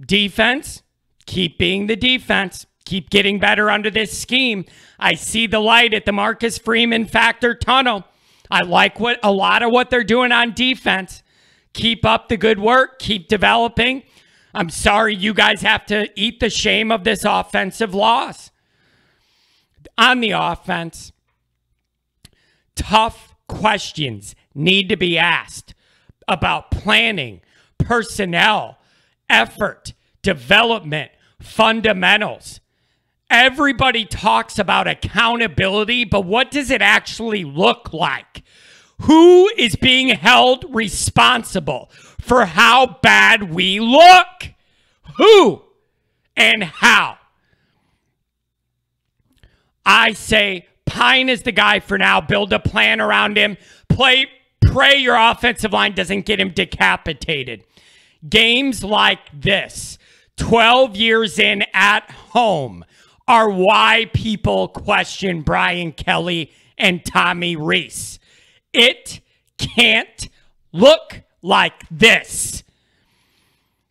Defense, 0.00 0.83
keep 1.26 1.58
being 1.58 1.86
the 1.86 1.96
defense. 1.96 2.66
Keep 2.84 3.08
getting 3.10 3.38
better 3.38 3.70
under 3.70 3.90
this 3.90 4.16
scheme. 4.16 4.66
I 4.98 5.14
see 5.14 5.46
the 5.46 5.58
light 5.58 5.94
at 5.94 6.04
the 6.04 6.12
Marcus 6.12 6.58
Freeman 6.58 7.06
factor 7.06 7.54
tunnel. 7.54 8.04
I 8.50 8.62
like 8.62 9.00
what 9.00 9.18
a 9.22 9.32
lot 9.32 9.62
of 9.62 9.70
what 9.70 9.88
they're 9.88 10.04
doing 10.04 10.32
on 10.32 10.52
defense. 10.52 11.22
Keep 11.72 12.04
up 12.04 12.28
the 12.28 12.36
good 12.36 12.58
work, 12.58 12.98
keep 12.98 13.28
developing. 13.28 14.02
I'm 14.52 14.70
sorry 14.70 15.14
you 15.14 15.34
guys 15.34 15.62
have 15.62 15.86
to 15.86 16.08
eat 16.14 16.40
the 16.40 16.50
shame 16.50 16.92
of 16.92 17.04
this 17.04 17.24
offensive 17.24 17.94
loss. 17.94 18.50
On 19.96 20.20
the 20.20 20.30
offense, 20.32 21.10
tough 22.76 23.34
questions 23.48 24.34
need 24.54 24.88
to 24.88 24.96
be 24.96 25.18
asked 25.18 25.74
about 26.28 26.70
planning, 26.70 27.40
personnel, 27.78 28.78
effort, 29.28 29.94
development, 30.24 31.12
fundamentals. 31.40 32.60
Everybody 33.30 34.04
talks 34.04 34.58
about 34.58 34.88
accountability, 34.88 36.04
but 36.04 36.22
what 36.22 36.50
does 36.50 36.70
it 36.70 36.82
actually 36.82 37.44
look 37.44 37.92
like? 37.92 38.42
Who 39.02 39.48
is 39.56 39.76
being 39.76 40.08
held 40.08 40.64
responsible 40.74 41.90
for 42.20 42.44
how 42.46 42.98
bad 43.02 43.54
we 43.54 43.80
look? 43.80 44.52
Who 45.16 45.62
and 46.36 46.64
how? 46.64 47.18
I 49.86 50.12
say 50.12 50.66
Pyne 50.86 51.28
is 51.28 51.42
the 51.42 51.52
guy 51.52 51.80
for 51.80 51.98
now. 51.98 52.20
Build 52.20 52.52
a 52.52 52.58
plan 52.58 53.00
around 53.00 53.36
him. 53.36 53.56
Play, 53.88 54.26
pray 54.64 54.96
your 54.96 55.16
offensive 55.16 55.72
line 55.72 55.94
doesn't 55.94 56.26
get 56.26 56.40
him 56.40 56.50
decapitated. 56.50 57.64
Games 58.28 58.82
like 58.82 59.20
this, 59.32 59.98
12 60.36 60.96
years 60.96 61.38
in 61.38 61.64
at 61.72 62.10
home, 62.10 62.84
are 63.26 63.48
why 63.48 64.10
people 64.12 64.68
question 64.68 65.42
Brian 65.42 65.92
Kelly 65.92 66.52
and 66.76 67.04
Tommy 67.04 67.56
Rees. 67.56 68.18
It 68.72 69.20
can't 69.56 70.28
look 70.72 71.22
like 71.40 71.84
this. 71.90 72.62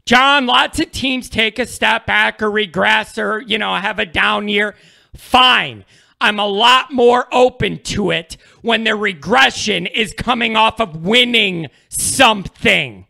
John, 0.05 0.45
lots 0.45 0.79
of 0.79 0.91
teams 0.91 1.29
take 1.29 1.57
a 1.57 1.65
step 1.65 2.05
back 2.05 2.41
or 2.41 2.51
regress 2.51 3.17
or, 3.17 3.41
you 3.41 3.57
know, 3.57 3.73
have 3.75 3.99
a 3.99 4.05
down 4.05 4.49
year. 4.49 4.75
Fine. 5.15 5.85
I'm 6.19 6.39
a 6.39 6.47
lot 6.47 6.91
more 6.91 7.27
open 7.31 7.79
to 7.83 8.11
it 8.11 8.37
when 8.61 8.83
the 8.83 8.95
regression 8.95 9.87
is 9.87 10.13
coming 10.13 10.55
off 10.55 10.79
of 10.79 11.05
winning 11.05 11.67
something. 11.89 13.05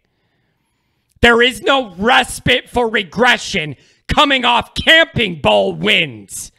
There 1.23 1.41
is 1.41 1.61
no 1.61 1.95
respite 1.95 2.69
for 2.69 2.89
regression 2.89 3.77
coming 4.09 4.43
off 4.43 4.75
camping 4.75 5.39
bowl 5.39 5.73
wins. 5.73 6.51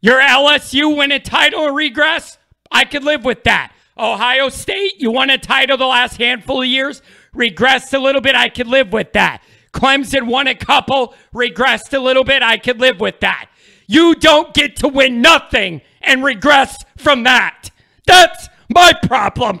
Your 0.00 0.22
LSU 0.22 0.96
win 0.96 1.12
a 1.12 1.20
title 1.20 1.60
or 1.60 1.74
regress? 1.74 2.38
I 2.70 2.86
could 2.86 3.04
live 3.04 3.26
with 3.26 3.44
that. 3.44 3.74
Ohio 3.98 4.48
State, 4.48 4.94
you 5.02 5.10
won 5.10 5.28
a 5.28 5.36
title 5.36 5.76
the 5.76 5.84
last 5.84 6.16
handful 6.16 6.62
of 6.62 6.66
years, 6.66 7.02
regressed 7.36 7.92
a 7.92 7.98
little 7.98 8.22
bit. 8.22 8.34
I 8.34 8.48
could 8.48 8.68
live 8.68 8.90
with 8.90 9.12
that. 9.12 9.42
Clemson 9.74 10.28
won 10.28 10.46
a 10.46 10.54
couple, 10.54 11.14
regressed 11.34 11.92
a 11.92 12.00
little 12.00 12.24
bit. 12.24 12.42
I 12.42 12.56
could 12.56 12.80
live 12.80 13.00
with 13.00 13.20
that. 13.20 13.50
You 13.86 14.14
don't 14.14 14.54
get 14.54 14.76
to 14.76 14.88
win 14.88 15.20
nothing 15.20 15.82
and 16.00 16.24
regress 16.24 16.86
from 16.96 17.24
that. 17.24 17.68
That's 18.06 18.48
my 18.70 18.94
problem. 19.02 19.60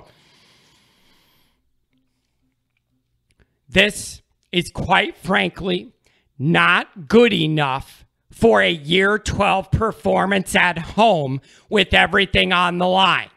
This 3.72 4.20
is 4.52 4.70
quite 4.70 5.16
frankly 5.16 5.92
not 6.38 7.08
good 7.08 7.32
enough 7.32 8.04
for 8.30 8.60
a 8.60 8.70
year 8.70 9.18
12 9.18 9.70
performance 9.70 10.54
at 10.54 10.78
home 10.78 11.40
with 11.70 11.94
everything 11.94 12.52
on 12.52 12.78
the 12.78 12.86
line. 12.86 13.30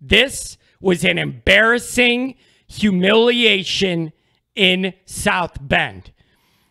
This 0.00 0.58
was 0.80 1.04
an 1.04 1.18
embarrassing 1.18 2.36
humiliation 2.68 4.12
in 4.54 4.94
South 5.06 5.56
Bend. 5.60 6.12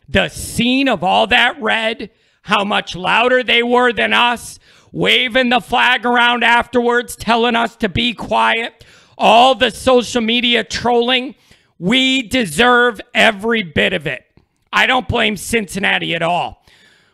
The 0.07 0.29
scene 0.29 0.87
of 0.87 1.03
all 1.03 1.27
that 1.27 1.61
red, 1.61 2.11
how 2.43 2.63
much 2.63 2.95
louder 2.95 3.43
they 3.43 3.63
were 3.63 3.91
than 3.91 4.13
us, 4.13 4.59
waving 4.91 5.49
the 5.49 5.59
flag 5.59 6.05
around 6.05 6.43
afterwards, 6.43 7.15
telling 7.15 7.55
us 7.55 7.75
to 7.77 7.89
be 7.89 8.13
quiet, 8.13 8.85
all 9.17 9.55
the 9.55 9.71
social 9.71 10.21
media 10.21 10.63
trolling, 10.63 11.35
we 11.79 12.21
deserve 12.21 13.01
every 13.13 13.63
bit 13.63 13.93
of 13.93 14.05
it. 14.05 14.25
I 14.71 14.85
don't 14.85 15.07
blame 15.07 15.37
Cincinnati 15.37 16.13
at 16.13 16.21
all. 16.21 16.63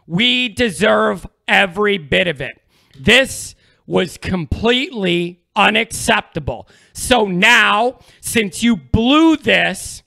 We 0.08 0.50
deserve 0.50 1.26
every 1.48 1.98
bit 1.98 2.28
of 2.28 2.42
it. 2.42 2.62
This 3.00 3.56
was 3.88 4.18
completely 4.18 5.44
unacceptable. 5.56 6.68
So 6.94 7.26
now, 7.26 8.00
since 8.20 8.64
you 8.64 8.76
blew 8.76 9.38
this, 9.38 10.04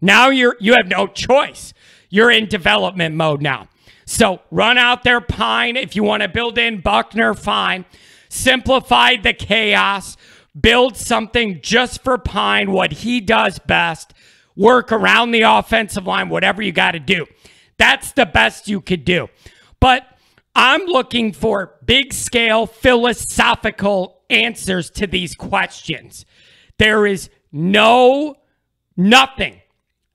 now 0.00 0.30
you're 0.30 0.56
you 0.60 0.72
have 0.72 0.88
no 0.88 1.06
choice. 1.06 1.72
you're 2.10 2.30
in 2.30 2.46
development 2.46 3.14
mode 3.14 3.40
now. 3.40 3.68
So 4.04 4.40
run 4.50 4.76
out 4.76 5.04
there, 5.04 5.20
Pyne. 5.20 5.76
If 5.76 5.94
you 5.94 6.02
want 6.02 6.22
to 6.24 6.28
build 6.28 6.58
in 6.58 6.80
Buchner, 6.80 7.32
fine. 7.32 7.84
Simplify 8.28 9.16
the 9.16 9.32
chaos. 9.32 10.16
Build 10.58 10.96
something 10.96 11.60
just 11.62 12.02
for 12.02 12.18
Pyne, 12.18 12.72
what 12.72 12.92
he 12.92 13.20
does 13.20 13.58
best. 13.58 14.12
Work 14.56 14.92
around 14.92 15.30
the 15.30 15.42
offensive 15.42 16.06
line, 16.06 16.28
whatever 16.28 16.60
you 16.62 16.72
got 16.72 16.92
to 16.92 16.98
do. 16.98 17.26
That's 17.78 18.12
the 18.12 18.26
best 18.26 18.68
you 18.68 18.80
could 18.80 19.04
do. 19.04 19.28
But 19.78 20.06
I'm 20.54 20.84
looking 20.86 21.32
for 21.32 21.76
big 21.84 22.12
scale 22.12 22.66
philosophical 22.66 24.22
answers 24.28 24.90
to 24.90 25.06
these 25.06 25.34
questions. 25.34 26.26
There 26.78 27.06
is 27.06 27.30
no, 27.52 28.36
nothing 28.96 29.60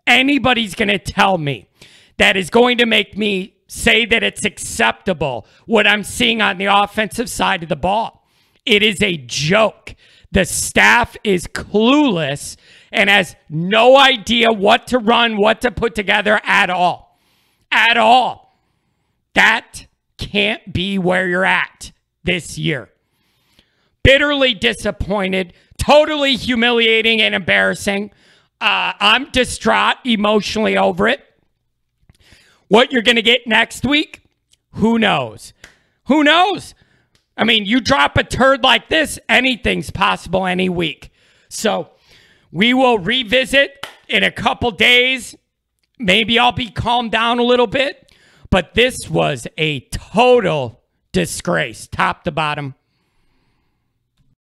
anybody's 0.07 0.75
going 0.75 0.89
to 0.89 0.99
tell 0.99 1.37
me 1.37 1.69
that 2.17 2.37
is 2.37 2.49
going 2.49 2.77
to 2.77 2.85
make 2.85 3.17
me 3.17 3.55
say 3.67 4.05
that 4.05 4.23
it's 4.23 4.45
acceptable 4.45 5.45
what 5.65 5.87
I'm 5.87 6.03
seeing 6.03 6.41
on 6.41 6.57
the 6.57 6.65
offensive 6.65 7.29
side 7.29 7.63
of 7.63 7.69
the 7.69 7.75
ball. 7.75 8.27
It 8.65 8.83
is 8.83 9.01
a 9.01 9.17
joke. 9.17 9.95
The 10.31 10.45
staff 10.45 11.15
is 11.23 11.47
clueless 11.47 12.57
and 12.91 13.09
has 13.09 13.35
no 13.49 13.97
idea 13.97 14.51
what 14.51 14.87
to 14.87 14.99
run, 14.99 15.37
what 15.37 15.61
to 15.61 15.71
put 15.71 15.95
together 15.95 16.39
at 16.43 16.69
all. 16.69 17.19
At 17.71 17.97
all. 17.97 18.57
That 19.33 19.87
can't 20.17 20.73
be 20.73 20.97
where 20.97 21.27
you're 21.27 21.45
at 21.45 21.91
this 22.23 22.57
year. 22.57 22.89
Bitterly 24.03 24.53
disappointed, 24.53 25.53
totally 25.77 26.35
humiliating 26.35 27.21
and 27.21 27.35
embarrassing. 27.35 28.11
Uh, 28.61 28.93
I'm 28.99 29.31
distraught 29.31 29.97
emotionally 30.05 30.77
over 30.77 31.07
it. 31.07 31.21
What 32.67 32.91
you're 32.91 33.01
going 33.01 33.15
to 33.17 33.21
get 33.21 33.45
next 33.45 33.85
week, 33.85 34.21
who 34.73 34.97
knows? 34.97 35.53
Who 36.07 36.23
knows? 36.23 36.73
I 37.37 37.43
mean, 37.43 37.65
you 37.65 37.81
drop 37.81 38.17
a 38.17 38.23
turd 38.23 38.63
like 38.63 38.89
this, 38.89 39.19
anything's 39.27 39.89
possible 39.89 40.45
any 40.45 40.69
week. 40.69 41.11
So 41.49 41.89
we 42.51 42.73
will 42.73 42.97
revisit 42.97 43.85
in 44.07 44.23
a 44.23 44.31
couple 44.31 44.71
days. 44.71 45.35
Maybe 45.99 46.39
I'll 46.39 46.51
be 46.51 46.69
calmed 46.69 47.11
down 47.11 47.39
a 47.39 47.43
little 47.43 47.67
bit, 47.67 48.11
but 48.49 48.73
this 48.73 49.09
was 49.09 49.47
a 49.57 49.81
total 49.91 50.81
disgrace, 51.11 51.87
top 51.87 52.23
to 52.23 52.31
bottom. 52.31 52.75